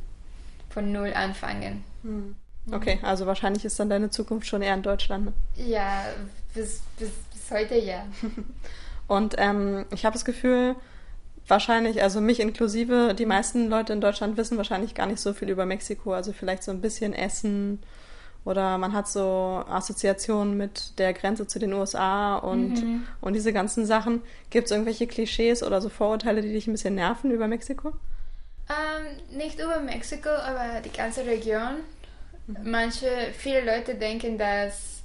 von 0.69 0.93
null 0.93 1.13
anfangen. 1.15 1.85
Hm. 2.03 2.37
Okay, 2.71 2.99
also 3.03 3.27
wahrscheinlich 3.27 3.65
ist 3.65 3.81
dann 3.81 3.91
deine 3.91 4.11
Zukunft 4.11 4.47
schon 4.47 4.63
eher 4.63 4.75
in 4.75 4.83
Deutschland. 4.83 5.27
Ne? 5.27 5.33
Ja, 5.57 6.05
bis, 6.55 6.83
bis, 6.99 7.11
bis 7.33 7.51
heute 7.51 7.77
ja. 7.77 8.05
Und 9.09 9.35
ähm, 9.39 9.87
ich 9.93 10.05
habe 10.05 10.13
das 10.13 10.25
Gefühl, 10.25 10.77
wahrscheinlich, 11.51 12.03
also 12.03 12.21
mich 12.21 12.41
inklusive, 12.41 13.15
die 13.15 13.27
meisten 13.27 13.69
Leute 13.69 13.93
in 13.93 14.01
Deutschland 14.01 14.37
wissen 14.37 14.57
wahrscheinlich 14.57 14.95
gar 14.95 15.07
nicht 15.07 15.21
so 15.21 15.33
viel 15.33 15.51
über 15.51 15.67
Mexiko. 15.67 16.15
Also 16.15 16.33
vielleicht 16.33 16.63
so 16.63 16.71
ein 16.71 16.81
bisschen 16.81 17.13
Essen 17.13 17.83
oder 18.45 18.79
man 18.79 18.95
hat 18.95 19.07
so 19.09 19.63
Assoziationen 19.69 20.57
mit 20.57 20.99
der 20.99 21.13
Grenze 21.13 21.47
zu 21.47 21.59
den 21.59 21.73
USA 21.75 22.37
und, 22.37 22.83
Mhm. 22.83 23.07
und 23.21 23.35
diese 23.35 23.53
ganzen 23.53 23.85
Sachen. 23.85 24.23
Gibt 24.49 24.67
es 24.67 24.71
irgendwelche 24.71 25.07
Klischees 25.07 25.63
oder 25.63 25.81
so 25.83 25.89
Vorurteile, 25.91 26.41
die 26.41 26.53
dich 26.53 26.67
ein 26.67 26.73
bisschen 26.73 26.95
nerven 26.95 27.31
über 27.31 27.49
Mexiko? 27.49 27.93
Ähm, 28.71 29.37
nicht 29.37 29.59
über 29.61 29.81
Mexiko, 29.81 30.31
aber 30.31 30.81
die 30.81 30.93
ganze 30.97 31.27
Region. 31.27 31.81
Manche, 32.65 33.07
viele 33.37 33.65
Leute 33.65 33.95
denken, 33.95 34.39
dass, 34.39 35.03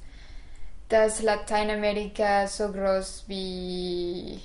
dass 0.90 1.22
Lateinamerika 1.22 2.48
so 2.48 2.72
groß 2.72 3.26
wie, 3.28 4.40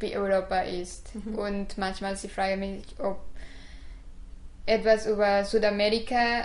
wie 0.00 0.16
Europa 0.16 0.60
ist. 0.60 1.10
Und 1.36 1.76
manchmal 1.78 2.16
sie 2.16 2.28
fragen 2.28 2.60
mich, 2.60 2.84
ob 2.98 3.18
etwas 4.66 5.06
über 5.06 5.44
Südamerika 5.44 6.44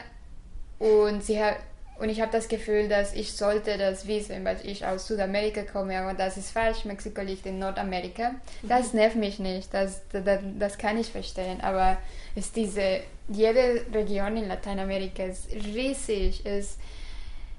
und 0.80 1.24
sie 1.24 1.42
hat 1.44 1.58
und 2.00 2.10
ich 2.10 2.20
habe 2.22 2.32
das 2.32 2.48
Gefühl, 2.48 2.90
dass 2.90 3.14
ich 3.14 3.34
sollte 3.34 3.78
das 3.78 4.08
wissen, 4.08 4.44
weil 4.44 4.58
ich 4.64 4.84
aus 4.84 5.08
Südamerika 5.08 5.62
komme, 5.62 5.98
aber 6.00 6.16
das 6.16 6.38
ist 6.38 6.50
falsch. 6.50 6.86
Mexiko 6.86 7.22
liegt 7.22 7.46
in 7.46 7.60
Nordamerika. 7.60 8.32
Das 8.64 8.94
nervt 8.94 9.16
mich 9.16 9.38
nicht, 9.38 9.72
das, 9.74 10.02
das, 10.12 10.40
das 10.58 10.78
kann 10.80 10.98
ich 10.98 11.12
verstehen. 11.12 11.62
Aber 11.62 11.98
ist 12.36 12.56
diese, 12.56 13.02
jede 13.30 13.86
Region 13.94 14.36
in 14.38 14.48
Lateinamerika 14.48 15.24
ist 15.24 15.52
riesig. 15.54 16.44
Ist, 16.48 16.80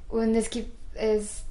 und 0.08 0.34
es 0.34 0.50
gibt 0.50 0.72
es, 0.94 1.44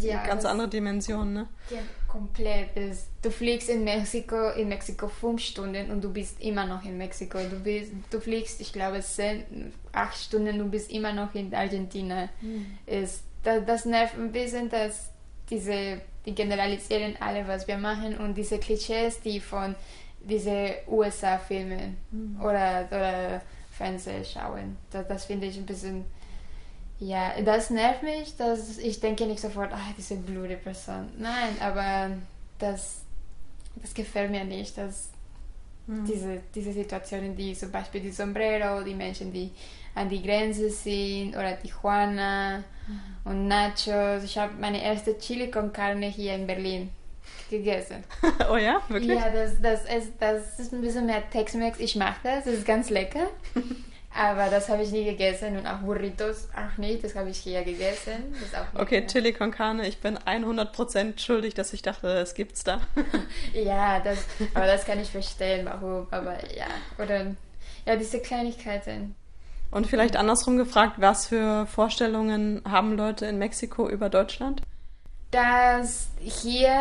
Ja, 0.00 0.24
ganz 0.26 0.44
das- 0.44 0.50
andere 0.52 0.68
Dimensionen, 0.68 1.34
ne? 1.34 1.48
ja, 1.70 1.78
komplett. 2.08 2.76
Es, 2.76 3.06
du 3.22 3.30
fliegst 3.30 3.68
in 3.68 3.84
Mexiko, 3.84 4.50
in 4.50 4.68
Mexiko 4.68 5.08
fünf 5.08 5.42
Stunden 5.42 5.90
und 5.90 6.02
du 6.02 6.12
bist 6.12 6.40
immer 6.40 6.66
noch 6.66 6.84
in 6.84 6.98
Mexiko. 6.98 7.38
Du, 7.38 7.60
bist, 7.60 7.92
du 8.10 8.18
fliegst, 8.18 8.60
ich 8.60 8.72
glaube, 8.72 9.00
zehn, 9.00 9.72
acht 9.92 10.18
Stunden, 10.18 10.58
du 10.58 10.68
bist 10.68 10.90
immer 10.90 11.12
noch 11.12 11.34
in 11.34 11.54
Argentinien. 11.54 12.28
Es, 12.86 13.22
das, 13.44 13.64
das 13.66 13.84
nervt 13.84 14.14
ein 14.18 14.32
bisschen, 14.32 14.68
dass 14.68 15.10
diese, 15.50 16.00
die 16.26 16.34
generalisieren 16.34 17.16
alle, 17.20 17.46
was 17.46 17.68
wir 17.68 17.78
machen 17.78 18.16
und 18.16 18.34
diese 18.34 18.58
Klischees, 18.58 19.20
die 19.20 19.38
von 19.38 19.74
diese 20.20 20.76
USA-Filmen 20.88 21.96
oder, 22.40 22.88
oder 22.90 23.42
Fernsehen 23.70 24.24
schauen. 24.24 24.76
Das, 24.90 25.06
das 25.06 25.24
finde 25.26 25.46
ich 25.46 25.56
ein 25.56 25.66
bisschen 25.66 26.04
ja, 27.00 27.40
das 27.42 27.70
nervt 27.70 28.02
mich, 28.02 28.36
dass 28.36 28.78
ich 28.78 29.00
denke 29.00 29.26
nicht 29.26 29.40
sofort, 29.40 29.72
ah, 29.72 29.94
diese 29.96 30.16
blöde 30.16 30.56
Person. 30.56 31.08
Nein, 31.18 31.56
aber 31.60 32.10
das, 32.58 33.02
das 33.76 33.94
gefällt 33.94 34.30
mir 34.30 34.44
nicht, 34.44 34.76
dass 34.76 35.10
diese, 35.88 36.42
diese 36.54 36.72
Situationen, 36.72 37.34
die 37.34 37.54
zum 37.54 37.70
Beispiel 37.70 38.02
die 38.02 38.10
Sombrero, 38.10 38.82
die 38.82 38.94
Menschen, 38.94 39.32
die 39.32 39.50
an 39.94 40.08
die 40.08 40.22
Grenze 40.22 40.68
sind 40.68 41.34
oder 41.34 41.58
Tijuana 41.58 42.62
und 43.24 43.48
Nachos. 43.48 44.22
Ich 44.22 44.36
habe 44.36 44.52
meine 44.60 44.82
erste 44.82 45.18
Chili 45.18 45.50
con 45.50 45.72
Carne 45.72 46.06
hier 46.06 46.34
in 46.34 46.46
Berlin 46.46 46.90
gegessen. 47.48 48.04
oh 48.50 48.56
ja, 48.56 48.82
wirklich? 48.88 49.18
Ja, 49.18 49.30
das, 49.30 49.60
das, 49.62 49.84
ist, 49.84 50.12
das 50.18 50.58
ist 50.58 50.72
ein 50.74 50.82
bisschen 50.82 51.06
mehr 51.06 51.28
Tex-Mex. 51.30 51.80
Ich 51.80 51.96
mag 51.96 52.16
das, 52.22 52.44
das 52.44 52.54
ist 52.54 52.66
ganz 52.66 52.90
lecker. 52.90 53.28
Aber 54.14 54.48
das 54.48 54.68
habe 54.68 54.82
ich 54.82 54.90
nie 54.90 55.04
gegessen 55.04 55.56
und 55.56 55.66
auch 55.66 55.78
Burritos 55.78 56.48
auch 56.56 56.76
nicht. 56.78 57.04
Das 57.04 57.14
habe 57.14 57.30
ich 57.30 57.38
hier 57.38 57.62
gegessen. 57.62 58.34
Das. 58.52 58.66
Okay, 58.74 59.06
Chili 59.06 59.32
con 59.32 59.50
Carne, 59.50 59.86
ich 59.86 59.98
bin 59.98 60.18
100% 60.18 61.18
schuldig, 61.18 61.54
dass 61.54 61.72
ich 61.72 61.82
dachte, 61.82 62.08
es 62.08 62.34
gibt's 62.34 62.64
da. 62.64 62.80
Ja, 63.52 64.00
das, 64.00 64.24
aber 64.54 64.66
das 64.66 64.84
kann 64.84 64.98
ich 65.00 65.10
verstehen, 65.10 65.66
warum. 65.66 66.06
Aber 66.10 66.34
ja, 66.54 66.66
oder 66.98 67.34
ja, 67.86 67.96
diese 67.96 68.20
Kleinigkeiten. 68.20 69.14
Und 69.70 69.86
vielleicht 69.86 70.16
andersrum 70.16 70.56
gefragt, 70.56 70.94
was 70.96 71.26
für 71.26 71.66
Vorstellungen 71.66 72.62
haben 72.68 72.96
Leute 72.96 73.26
in 73.26 73.38
Mexiko 73.38 73.88
über 73.88 74.08
Deutschland? 74.08 74.62
Dass 75.30 76.08
hier 76.20 76.72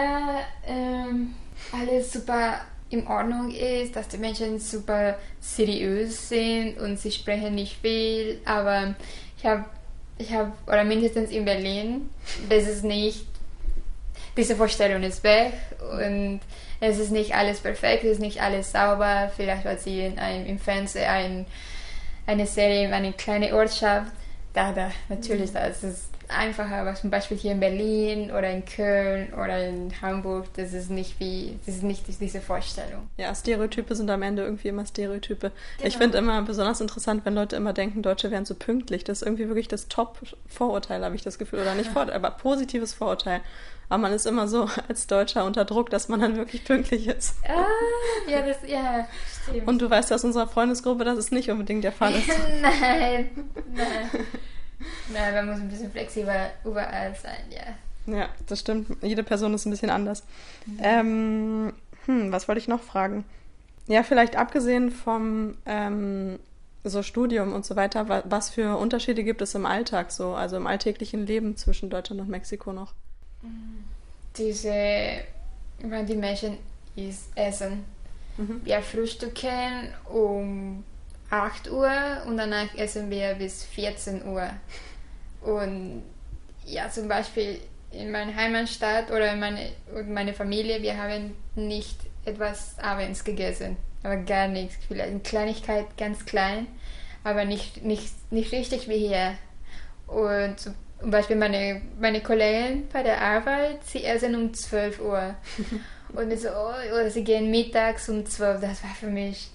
ähm, 0.66 1.36
alles 1.74 2.14
super 2.14 2.62
in 2.90 3.08
Ordnung 3.08 3.52
ist, 3.52 3.96
dass 3.96 4.08
die 4.08 4.18
Menschen 4.18 4.60
super 4.60 5.18
seriös 5.40 6.30
sind 6.30 6.78
und 6.80 7.00
sie 7.00 7.12
sprechen 7.12 7.56
nicht 7.56 7.78
viel, 7.82 8.40
aber 8.46 8.96
ich 9.38 9.46
habe, 9.46 9.66
ich 10.18 10.34
habe, 10.34 10.52
oder 10.66 10.84
mindestens 10.84 11.32
in 11.32 11.46
Berlin, 11.46 12.10
das 12.50 12.68
ist 12.68 12.84
nicht, 12.84 13.26
diese 14.38 14.56
Vorstellung 14.56 15.04
ist 15.04 15.24
weg 15.24 15.54
und 16.00 16.40
es 16.80 17.00
ist 17.00 17.12
nicht 17.12 17.36
alles 17.36 17.60
perfekt, 17.60 18.04
es 18.04 18.14
ist 18.14 18.22
nicht 18.22 18.42
alles 18.42 18.72
sauber, 18.72 19.32
vielleicht 19.36 19.66
weil 19.66 19.80
sie 19.80 20.02
in 20.02 20.20
einem, 20.20 20.46
im 20.46 20.60
Fernsehen 20.60 21.10
ein, 21.10 21.46
eine 22.26 22.46
Serie 22.46 22.86
in 22.86 22.94
eine 22.94 23.14
kleine 23.14 23.54
Ortschaft, 23.54 24.12
da, 24.54 24.72
da, 24.72 24.92
natürlich, 25.10 25.52
das 25.52 25.84
ist 25.84 26.10
einfacher, 26.30 26.76
aber 26.78 26.96
zum 26.96 27.10
Beispiel 27.10 27.38
hier 27.38 27.52
in 27.54 27.60
Berlin 27.60 28.32
oder 28.32 28.50
in 28.50 28.66
Köln 28.66 29.34
oder 29.34 29.68
in 29.68 29.92
Hamburg, 30.02 30.46
das 30.56 30.74
ist 30.74 30.90
nicht 30.90 31.20
wie, 31.20 31.58
das 31.66 31.76
ist 31.76 31.84
nicht 31.84 32.04
diese 32.20 32.42
Vorstellung. 32.42 33.10
Ja, 33.18 33.34
Stereotype 33.34 33.96
sind 33.96 34.10
am 34.10 34.22
Ende 34.22 34.44
irgendwie 34.44 34.68
immer 34.68 34.86
Stereotype. 34.86 35.52
Ich 35.78 35.84
Genau. 35.94 35.98
finde 35.98 36.18
immer 36.18 36.42
besonders 36.42 36.82
interessant, 36.82 37.22
wenn 37.26 37.36
Leute 37.36 37.56
immer 37.56 37.74
denken, 37.74 38.02
Deutsche 38.02 38.32
wären 38.32 38.46
so 38.46 38.56
pünktlich. 38.56 39.04
Das 39.04 39.22
ist 39.22 39.28
irgendwie 39.28 39.48
wirklich 39.48 39.68
das 39.68 39.88
Top-Vorurteil, 39.88 41.04
habe 41.04 41.16
ich 41.16 41.22
das 41.24 41.38
Gefühl. 41.38 41.60
Oder 41.60 41.76
nicht 41.76 41.90
Vorurteil, 41.92 42.16
aber 42.16 42.32
positives 42.32 42.94
Vorurteil. 42.94 43.42
Aber 43.90 44.00
man 44.00 44.12
ist 44.12 44.26
immer 44.28 44.48
so 44.50 44.68
als 44.90 45.08
Deutscher 45.08 45.46
unter 45.46 45.64
Druck, 45.66 45.90
dass 45.90 46.10
man 46.10 46.20
dann 46.20 46.36
wirklich 46.36 46.66
pünktlich 46.66 47.08
ist. 47.08 47.36
Ah, 47.48 47.66
ja, 48.30 48.42
das, 48.42 48.58
ja, 48.70 49.08
stimmt. 49.50 49.68
Und 49.68 49.82
du 49.82 49.90
weißt 49.90 50.12
aus 50.12 50.24
unserer 50.26 50.48
Freundesgruppe, 50.48 51.06
dass 51.06 51.18
es 51.18 51.32
nicht 51.32 51.50
unbedingt 51.50 51.84
der 51.84 51.94
Fall 51.94 52.14
ist. 52.16 52.28
nein, 52.62 53.30
nein. 53.74 54.10
Nein, 55.12 55.34
man 55.34 55.50
muss 55.50 55.60
ein 55.60 55.70
bisschen 55.70 55.92
flexibler 55.92 56.52
überall 56.64 57.16
sein, 57.16 57.44
ja. 57.50 57.76
Ja, 58.14 58.30
das 58.48 58.62
stimmt. 58.62 59.04
Jede 59.04 59.24
Person 59.24 59.54
ist 59.54 59.66
ein 59.66 59.72
bisschen 59.72 59.90
anders. 59.90 60.24
Ähm, 60.82 61.74
hm, 62.06 62.32
was 62.32 62.48
wollte 62.48 62.60
ich 62.60 62.68
noch 62.68 62.82
fragen? 62.82 63.26
Ja, 63.88 64.04
vielleicht 64.04 64.36
abgesehen 64.36 64.92
vom 64.92 65.58
ähm, 65.66 66.40
so 66.84 67.04
Studium 67.04 67.54
und 67.54 67.66
so 67.66 67.76
weiter, 67.76 68.08
wa 68.08 68.24
was 68.26 68.50
für 68.50 68.78
Unterschiede 68.78 69.24
gibt 69.24 69.42
es 69.42 69.56
im 69.56 69.66
Alltag 69.66 70.12
so, 70.12 70.36
also 70.36 70.58
im 70.58 70.68
alltäglichen 70.68 71.26
Leben 71.26 71.58
zwischen 71.58 71.90
Deutschland 71.90 72.22
und 72.22 72.30
Mexiko 72.30 72.74
noch? 72.74 72.94
Diese, 74.38 74.74
wenn 75.80 76.06
die 76.06 76.16
Menschen 76.16 76.58
is, 76.96 77.30
essen. 77.36 77.84
Mhm. 78.38 78.62
Wir 78.64 78.82
frühstücken 78.82 79.94
um 80.06 80.84
8 81.30 81.72
Uhr 81.72 81.92
und 82.26 82.38
danach 82.38 82.74
essen 82.76 83.10
wir 83.10 83.36
bis 83.36 83.64
14 83.66 84.26
Uhr. 84.26 84.50
Und 85.42 86.04
ja, 86.66 86.90
zum 86.90 87.08
Beispiel 87.08 87.60
in 87.92 88.12
meiner 88.12 88.36
Heimatstadt 88.36 89.12
oder 89.12 89.36
meine, 89.36 89.72
meine 90.08 90.34
Familie, 90.34 90.82
wir 90.82 90.98
haben 90.98 91.36
nicht 91.56 91.98
etwas 92.26 92.78
abends 92.80 93.24
gegessen. 93.24 93.78
Aber 94.04 94.18
gar 94.18 94.48
nichts. 94.48 94.78
Vielleicht 94.88 95.10
eine 95.10 95.20
Kleinigkeit, 95.20 95.98
ganz 95.98 96.26
klein, 96.26 96.68
aber 97.24 97.46
nicht, 97.46 97.84
nicht, 97.84 98.12
nicht 98.32 98.52
richtig 98.52 98.88
wie 98.88 99.08
hier. 99.08 99.34
Und 100.08 100.60
zum 100.60 101.12
Beispiel 101.12 101.36
meine, 101.36 101.82
meine 102.00 102.22
Kollegen 102.22 102.88
bei 102.92 103.04
der 103.04 103.22
Arbeit, 103.22 103.84
sie 103.84 104.04
essen 104.04 104.36
um 104.36 104.54
12 104.54 105.02
Uhr. 105.02 105.36
Und 106.14 106.40
so, 106.40 106.48
oh, 106.50 106.94
oder 106.94 107.10
sie 107.10 107.26
gehen 107.26 107.52
mittags 107.52 108.08
um 108.08 108.26
12 108.26 108.62
Das 108.62 108.82
war 108.82 108.96
für 108.98 109.08
mich 109.08 109.50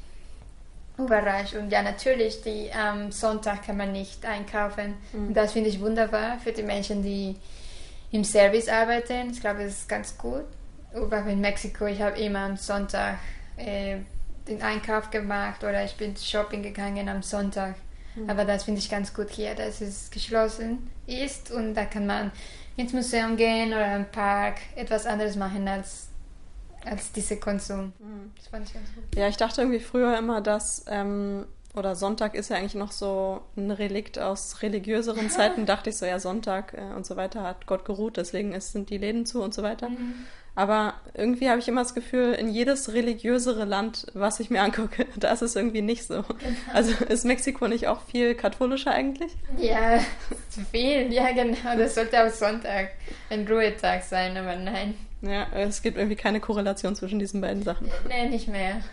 überrascht. 1.05 1.55
Und 1.55 1.71
ja, 1.71 1.83
natürlich, 1.83 2.43
die 2.43 2.71
am 2.73 3.13
Sonntag 3.13 3.67
kann 3.67 3.77
man 3.77 3.93
nicht 3.93 4.25
einkaufen. 4.25 4.95
Und 5.13 5.35
das 5.35 5.53
finde 5.53 5.71
ich 5.71 5.81
wunderbar 5.81 6.39
für 6.39 6.53
die 6.53 6.63
Menschen, 6.63 7.03
die 7.03 7.37
im 8.11 8.25
Service 8.25 8.69
arbeiten. 8.69 9.31
Ich 9.31 9.41
glaube, 9.41 9.65
das 9.65 9.73
ist 9.73 9.89
ganz 9.89 10.17
gut. 10.17 10.45
Aber 10.95 11.25
in 11.27 11.41
Mexiko, 11.41 11.87
ich 11.87 12.01
habe 12.03 12.19
immer 12.21 12.41
am 12.41 12.57
Sonntag 12.57 13.19
äh, 13.57 13.97
den 14.49 14.63
Einkauf 14.63 15.11
gemacht 15.11 15.63
oder 15.65 15.85
ich 15.85 15.97
bin 15.97 16.17
shopping 16.17 16.63
gegangen 16.63 17.09
am 17.09 17.23
Sonntag. 17.23 17.77
Mhm. 18.15 18.29
Aber 18.29 18.45
das 18.45 18.65
finde 18.65 18.81
ich 18.81 18.91
ganz 18.91 19.15
gut 19.15 19.31
hier, 19.31 19.55
dass 19.55 19.81
es 19.81 20.11
geschlossen 20.11 20.91
ist 21.07 21.51
und 21.51 21.75
da 21.75 21.85
kann 21.85 22.07
man 22.07 22.31
ins 22.77 22.93
Museum 22.93 23.37
gehen 23.37 23.73
oder 23.73 23.97
im 23.97 24.07
Park 24.07 24.57
etwas 24.77 25.07
anderes 25.07 25.37
machen 25.37 25.67
als, 25.69 26.09
als 26.87 27.13
diese 27.13 27.39
Konsum. 27.39 27.93
Mhm. 27.99 28.33
Das 28.37 28.47
fand 28.49 28.69
ich 28.69 28.75
ganz 28.75 28.95
gut. 28.95 29.05
Ja, 29.17 29.29
ich 29.29 29.37
dachte 29.37 29.61
irgendwie 29.61 29.81
früher 29.81 30.17
immer, 30.19 30.41
dass, 30.41 30.85
ähm, 30.89 31.47
oder 31.75 31.95
Sonntag 31.95 32.35
ist 32.35 32.51
ja 32.51 32.57
eigentlich 32.57 32.75
noch 32.75 32.93
so 32.93 33.43
ein 33.57 33.71
Relikt 33.71 34.19
aus 34.19 34.63
religiöseren 34.63 35.31
Zeiten, 35.31 35.67
dachte 35.67 35.91
ich 35.91 35.97
so, 35.97 36.07
ja, 36.07 36.19
Sonntag 36.19 36.75
äh, 36.75 36.95
und 36.95 37.07
so 37.07 37.17
weiter 37.17 37.43
hat 37.43 37.67
Gott 37.67 37.85
geruht, 37.85 38.17
deswegen 38.17 38.53
ist, 38.53 38.73
sind 38.73 38.91
die 38.91 38.99
Läden 38.99 39.27
zu 39.27 39.43
und 39.43 39.55
so 39.55 39.63
weiter. 39.63 39.89
Mhm. 39.89 40.27
Aber 40.55 40.95
irgendwie 41.15 41.49
habe 41.49 41.61
ich 41.61 41.69
immer 41.69 41.83
das 41.83 41.95
Gefühl, 41.95 42.35
in 42.35 42.51
jedes 42.51 42.93
religiösere 42.93 43.65
Land, 43.65 44.07
was 44.13 44.39
ich 44.39 44.51
mir 44.51 44.61
angucke, 44.61 45.07
da 45.17 45.33
ist 45.33 45.43
es 45.43 45.57
irgendwie 45.57 45.81
nicht 45.81 46.05
so. 46.05 46.23
Genau. 46.23 46.57
Also 46.75 46.93
ist 47.05 47.25
Mexiko 47.25 47.69
nicht 47.69 47.87
auch 47.89 48.03
viel 48.03 48.35
katholischer 48.35 48.91
eigentlich? 48.91 49.33
Ja, 49.57 49.99
zu 50.51 50.61
viel. 50.71 51.11
Ja, 51.13 51.33
genau. 51.33 51.77
Das 51.79 51.95
sollte 51.95 52.23
auch 52.23 52.31
Sonntag 52.31 52.91
ein 53.31 53.47
Ruhetag 53.49 54.03
sein, 54.03 54.37
aber 54.37 54.57
nein. 54.57 54.95
Ja, 55.23 55.47
es 55.55 55.83
gibt 55.83 55.97
irgendwie 55.97 56.17
keine 56.17 56.41
Korrelation 56.41 56.95
zwischen 56.97 57.19
diesen 57.19 57.41
beiden 57.41 57.63
Sachen. 57.63 57.91
Nee, 58.09 58.29
nicht 58.29 58.49
mehr. 58.49 58.83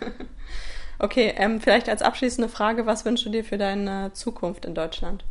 Okay, 1.02 1.32
ähm, 1.38 1.62
vielleicht 1.62 1.88
als 1.88 2.02
abschließende 2.02 2.50
Frage, 2.50 2.84
was 2.84 3.06
wünschst 3.06 3.24
du 3.24 3.30
dir 3.30 3.42
für 3.42 3.56
deine 3.56 4.12
Zukunft 4.12 4.66
in 4.66 4.74
Deutschland? 4.74 5.24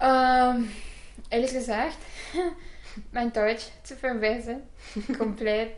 Ähm, 0.00 0.68
ehrlich 1.30 1.52
gesagt, 1.52 1.96
mein 3.12 3.32
Deutsch 3.32 3.66
zu 3.84 3.94
verbessern. 3.94 4.62
Komplett. 5.16 5.74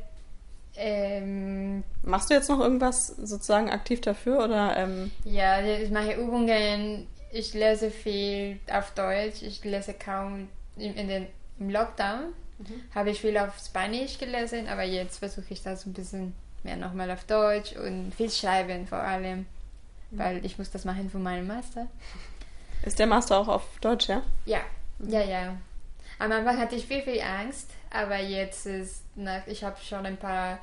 Ähm, 0.77 1.85
Machst 2.03 2.31
du 2.31 2.35
jetzt 2.35 2.48
noch 2.48 2.61
irgendwas 2.61 3.09
sozusagen 3.09 3.68
aktiv 3.68 4.01
dafür 4.01 4.42
oder? 4.44 4.79
Ähm? 4.79 5.11
Ja, 5.27 5.61
ich 5.61 5.90
mache 5.90 6.14
Übungen. 6.14 7.07
Ich 7.33 7.53
lese 7.53 7.90
viel 7.90 8.59
auf 8.72 8.92
Deutsch. 8.92 9.42
Ich 9.42 9.62
lese 9.62 9.92
kaum 9.92 10.48
in, 10.79 10.94
in 10.94 11.09
den, 11.09 11.27
im 11.61 11.68
Lockdown. 11.68 12.33
Mhm. 12.68 12.83
Habe 12.94 13.11
ich 13.11 13.20
viel 13.20 13.37
auf 13.38 13.59
Spanisch 13.59 14.18
gelesen, 14.18 14.68
aber 14.68 14.83
jetzt 14.83 15.18
versuche 15.18 15.46
ich 15.51 15.62
das 15.62 15.87
ein 15.87 15.92
bisschen 15.92 16.35
mehr 16.62 16.77
nochmal 16.77 17.11
auf 17.11 17.25
Deutsch 17.25 17.72
und 17.72 18.12
viel 18.14 18.31
schreiben 18.31 18.87
vor 18.87 18.98
allem, 18.98 19.40
mhm. 20.11 20.18
weil 20.18 20.44
ich 20.44 20.59
muss 20.59 20.70
das 20.70 20.85
machen 20.85 21.11
für 21.11 21.18
meinen 21.18 21.46
Master. 21.46 21.87
Ist 22.85 22.98
der 22.98 23.07
Master 23.07 23.38
auch 23.38 23.48
auf 23.48 23.62
Deutsch, 23.81 24.09
ja? 24.09 24.22
Ja, 24.44 24.61
ja, 24.98 25.22
ja. 25.22 25.57
Am 26.18 26.33
Anfang 26.33 26.59
hatte 26.59 26.75
ich 26.75 26.87
viel, 26.87 27.03
viel 27.03 27.20
Angst, 27.20 27.70
aber 27.90 28.18
jetzt 28.18 28.66
ist, 28.66 29.03
nach, 29.14 29.46
ich 29.46 29.62
habe 29.62 29.77
schon 29.81 30.05
ein 30.05 30.16
paar 30.16 30.59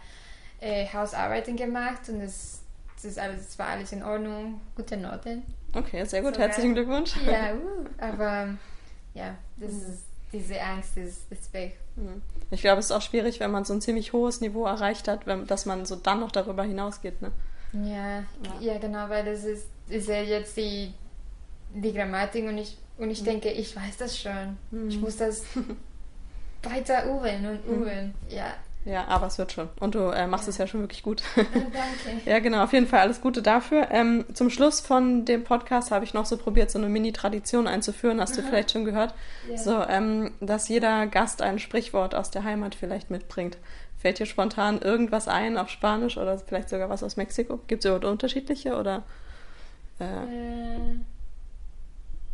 äh, 0.60 0.86
Hausarbeiten 0.92 1.56
gemacht 1.56 2.10
und 2.10 2.20
es, 2.22 2.62
es, 2.98 3.06
ist 3.06 3.20
alles, 3.20 3.48
es 3.48 3.60
war 3.60 3.68
alles 3.68 3.92
in 3.94 4.04
Ordnung, 4.04 4.60
gute 4.76 4.98
Noten. 4.98 5.44
Okay, 5.74 6.04
sehr 6.06 6.22
gut, 6.22 6.34
Sogar. 6.34 6.48
herzlichen 6.48 6.74
Glückwunsch. 6.74 7.16
Ja, 7.26 7.54
uh, 7.54 7.86
aber 8.00 8.58
ja, 9.14 9.36
das 9.58 9.72
mhm. 9.72 9.80
ist, 9.80 10.04
diese 10.32 10.62
Angst 10.62 10.98
ist, 10.98 11.32
ist 11.32 11.54
weg. 11.54 11.78
Mhm. 11.96 12.22
Ich 12.52 12.62
glaube, 12.62 12.80
es 12.80 12.86
ist 12.86 12.92
auch 12.92 13.02
schwierig, 13.02 13.40
wenn 13.40 13.52
man 13.52 13.66
so 13.66 13.74
ein 13.74 13.82
ziemlich 13.82 14.14
hohes 14.14 14.42
Niveau 14.42 14.66
erreicht 14.66 15.08
hat, 15.08 15.26
wenn, 15.28 15.46
dass 15.48 15.66
man 15.66 15.86
so 15.86 15.96
dann 15.96 16.20
noch 16.20 16.32
darüber 16.32 16.64
hinausgeht. 16.64 17.22
Ne? 17.22 17.32
Ja, 17.74 18.20
ja, 18.20 18.26
ja, 18.60 18.78
genau, 18.80 19.10
weil 19.10 19.26
das 19.26 19.44
ist, 19.44 19.68
ist 19.88 20.08
ja 20.08 20.22
jetzt 20.22 20.58
die, 20.58 20.94
die 21.74 21.94
Grammatik 21.94 22.46
und 22.46 22.58
ich 22.58 22.78
und 23.00 23.12
ich 23.12 23.24
denke, 23.24 23.50
ich 23.50 23.76
weiß 23.76 23.98
das 23.98 24.20
schon. 24.20 24.58
Mhm. 24.72 24.90
Ich 24.90 25.00
muss 25.00 25.16
das 25.18 25.44
weiter 26.64 27.06
üben 27.06 27.46
und 27.48 27.68
mhm. 27.68 27.82
üben. 27.82 28.14
Ja. 28.28 28.54
Ja, 28.86 29.08
aber 29.08 29.28
es 29.28 29.38
wird 29.38 29.52
schon. 29.52 29.70
Und 29.80 29.96
du 29.96 30.00
äh, 30.00 30.26
machst 30.26 30.48
ja. 30.48 30.52
es 30.52 30.58
ja 30.58 30.66
schon 30.66 30.80
wirklich 30.80 31.04
gut. 31.04 31.22
Danke. 31.36 31.50
ja, 32.26 32.40
genau. 32.40 32.64
Auf 32.64 32.72
jeden 32.74 32.88
Fall 32.88 33.02
alles 33.02 33.22
Gute 33.22 33.42
dafür. 33.42 33.90
Ähm, 33.92 34.26
zum 34.34 34.50
Schluss 34.50 34.80
von 34.80 35.26
dem 35.26 35.44
Podcast 35.44 35.92
habe 35.92 36.06
ich 36.06 36.14
noch 36.14 36.26
so 36.26 36.38
probiert, 36.38 36.72
so 36.72 36.80
eine 36.80 36.88
Mini-Tradition 36.88 37.68
einzuführen. 37.68 38.22
Hast 38.22 38.38
du 38.38 38.42
vielleicht 38.42 38.72
schon 38.72 38.86
gehört? 38.86 39.14
Ja. 39.50 39.58
So, 39.58 39.84
ähm, 39.84 40.32
dass 40.40 40.70
jeder 40.70 41.08
Gast 41.08 41.42
ein 41.42 41.60
Sprichwort 41.60 42.16
aus 42.16 42.32
der 42.32 42.46
Heimat 42.46 42.74
vielleicht 42.74 43.12
mitbringt. 43.12 43.58
Fällt 43.98 44.20
dir 44.20 44.26
spontan 44.26 44.82
irgendwas 44.82 45.28
ein 45.28 45.58
auf 45.58 45.70
Spanisch 45.70 46.18
oder 46.18 46.38
vielleicht 46.38 46.70
sogar 46.70 46.90
was 46.90 47.04
aus 47.04 47.18
Mexiko? 47.18 47.60
Gibt 47.68 47.84
es 47.84 47.86
überhaupt 47.86 48.06
unterschiedliche 48.06 48.78
oder? 48.78 49.04
Äh, 50.00 50.06
äh 50.06 50.96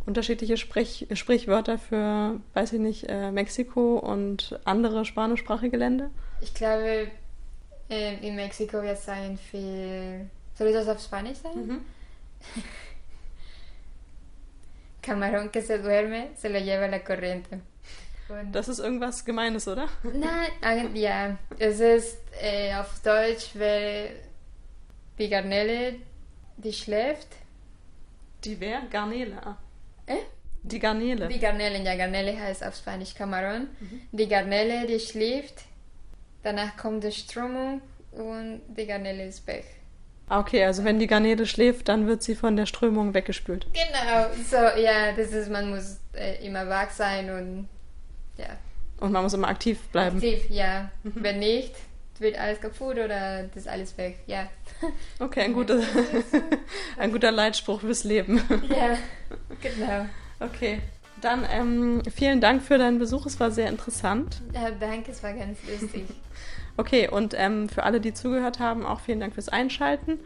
unterschiedliche 0.05 0.58
Sprich 0.58 1.08
Sprichwörter 1.13 1.79
für, 1.79 2.39
weiß 2.53 2.73
ich 2.73 2.79
nicht, 2.79 3.10
äh, 3.10 3.31
Mexiko 3.31 3.97
und 3.97 4.60
andere 4.63 5.03
spanischsprachige 5.03 5.77
Länder? 5.77 6.12
Ich 6.45 6.53
glaube, 6.53 7.08
äh, 7.89 8.27
in 8.27 8.36
Mexiko 8.36 8.84
wird 8.84 8.99
sein 8.99 9.36
viel. 9.36 10.29
Soll 10.53 10.67
ich 10.67 10.75
das 10.75 10.88
auf 10.88 11.01
Spanisch 11.01 11.39
sagen? 11.39 11.65
Mhm. 11.65 11.86
Camarón 15.01 15.49
que 15.51 15.62
se 15.63 15.79
duerme, 15.79 16.29
se 16.36 16.49
lo 16.49 16.60
lleva 16.60 16.88
la 16.88 16.99
corriente. 17.03 17.62
Und 18.29 18.51
das 18.51 18.67
ist 18.67 18.79
irgendwas 18.79 19.25
Gemeines, 19.25 19.67
oder? 19.67 19.88
Nein, 20.03 20.95
ja. 20.95 21.38
Es 21.58 21.79
ist 21.79 22.19
äh, 22.39 22.75
auf 22.75 22.99
Deutsch, 23.03 23.49
weil 23.55 24.12
die 25.17 25.29
Garnele, 25.29 25.95
die 26.58 26.73
schläft. 26.73 27.27
Die 28.43 28.60
wer? 28.60 28.81
Garnele, 28.91 29.38
ah. 29.43 29.58
Eh? 30.05 30.21
Die 30.62 30.79
Garnele. 30.79 31.27
Die 31.27 31.39
Garnele, 31.39 31.84
ja, 31.84 31.95
Garnele 31.95 32.39
heißt 32.39 32.63
auf 32.63 32.75
Spanisch 32.75 33.13
Camarón. 33.15 33.67
Mhm. 33.79 34.01
Die 34.12 34.27
Garnele, 34.27 34.86
die 34.86 34.99
schläft, 34.99 35.65
danach 36.45 36.77
kommt 36.77 37.03
die 37.03 37.12
Strömung 37.12 37.81
und 38.12 38.62
die 38.67 38.86
Garnele 38.86 39.25
ist 39.25 39.45
weg. 39.47 39.65
Ah, 40.27 40.39
okay, 40.39 40.63
also 40.63 40.84
wenn 40.84 40.97
die 40.97 41.08
Garnele 41.08 41.45
schläft, 41.45 41.88
dann 41.88 42.08
wird 42.08 42.23
sie 42.23 42.36
von 42.36 42.55
der 42.55 42.65
Strömung 42.65 43.13
weggespült. 43.13 43.67
Genau, 43.73 44.27
so, 44.49 44.55
ja, 44.79 45.12
das 45.15 45.31
ist, 45.31 45.51
man 45.51 45.69
muss 45.69 45.97
äh, 46.13 46.43
immer 46.45 46.67
wach 46.67 46.89
sein 46.89 47.29
und 47.29 47.69
ja. 48.38 48.58
Und 48.99 49.12
man 49.12 49.23
muss 49.23 49.34
immer 49.34 49.49
aktiv 49.49 49.79
bleiben. 49.89 50.17
Aktiv, 50.17 50.49
ja. 50.49 50.89
Mhm. 51.03 51.12
Wenn 51.15 51.39
nicht, 51.39 51.75
wird 52.19 52.39
alles 52.39 52.60
kaputt 52.60 52.97
oder 52.97 53.43
das 53.43 53.55
ist 53.55 53.67
alles 53.67 53.97
weg, 53.97 54.17
ja. 54.25 54.47
Okay, 55.19 55.41
ein 55.41 55.53
guter, 55.53 55.79
ein 56.97 57.12
guter 57.12 57.31
Leitspruch 57.31 57.81
fürs 57.81 58.03
Leben. 58.03 58.41
Ja, 58.69 58.97
genau. 59.62 60.08
Okay, 60.39 60.81
dann 61.21 61.45
ähm, 61.49 62.01
vielen 62.13 62.41
Dank 62.41 62.63
für 62.63 62.77
deinen 62.77 62.99
Besuch, 62.99 63.25
es 63.25 63.39
war 63.39 63.51
sehr 63.51 63.69
interessant. 63.69 64.41
Ja, 64.53 64.71
danke, 64.71 65.12
es 65.12 65.21
war 65.21 65.34
ganz 65.34 65.60
lustig. 65.67 66.05
Okay, 66.77 67.09
und 67.09 67.33
ähm, 67.38 67.69
für 67.69 67.83
alle, 67.83 68.01
die 68.01 68.13
zugehört 68.13 68.59
haben, 68.59 68.85
auch 68.85 68.99
vielen 68.99 69.19
Dank 69.19 69.33
fürs 69.33 69.49
Einschalten. 69.49 70.19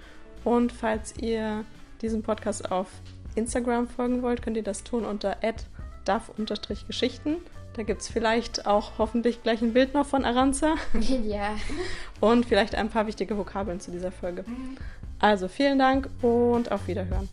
Und 0.44 0.72
falls 0.72 1.18
ihr 1.18 1.66
diesem 2.02 2.24
Podcast 2.24 2.72
auf 2.72 2.88
Instagram 3.36 3.88
folgen 3.88 4.22
wollt, 4.22 4.42
könnt 4.42 4.58
ihr 4.58 4.64
das 4.64 4.84
tun 4.84 5.06
unter 5.06 5.38
duff-geschichten. 6.06 7.38
Da 7.76 7.84
gibt 7.84 8.02
es 8.02 8.10
vielleicht 8.10 8.66
auch 8.66 8.98
hoffentlich 8.98 9.44
gleich 9.44 9.62
ein 9.62 9.74
Bild 9.74 9.94
noch 9.94 10.06
von 10.06 10.26
Aranza. 10.26 10.76
Ja. 11.24 11.56
Und 12.20 12.46
vielleicht 12.46 12.76
ein 12.76 12.90
paar 12.90 13.08
wichtige 13.08 13.38
Vokabeln 13.38 13.80
zu 13.80 13.92
dieser 13.92 14.12
Folge. 14.12 14.44
Mhm. 14.48 14.78
Also 15.20 15.48
vielen 15.48 15.80
Dank 15.80 16.10
und 16.22 16.72
auf 16.72 16.88
Wiederhören. 16.88 17.30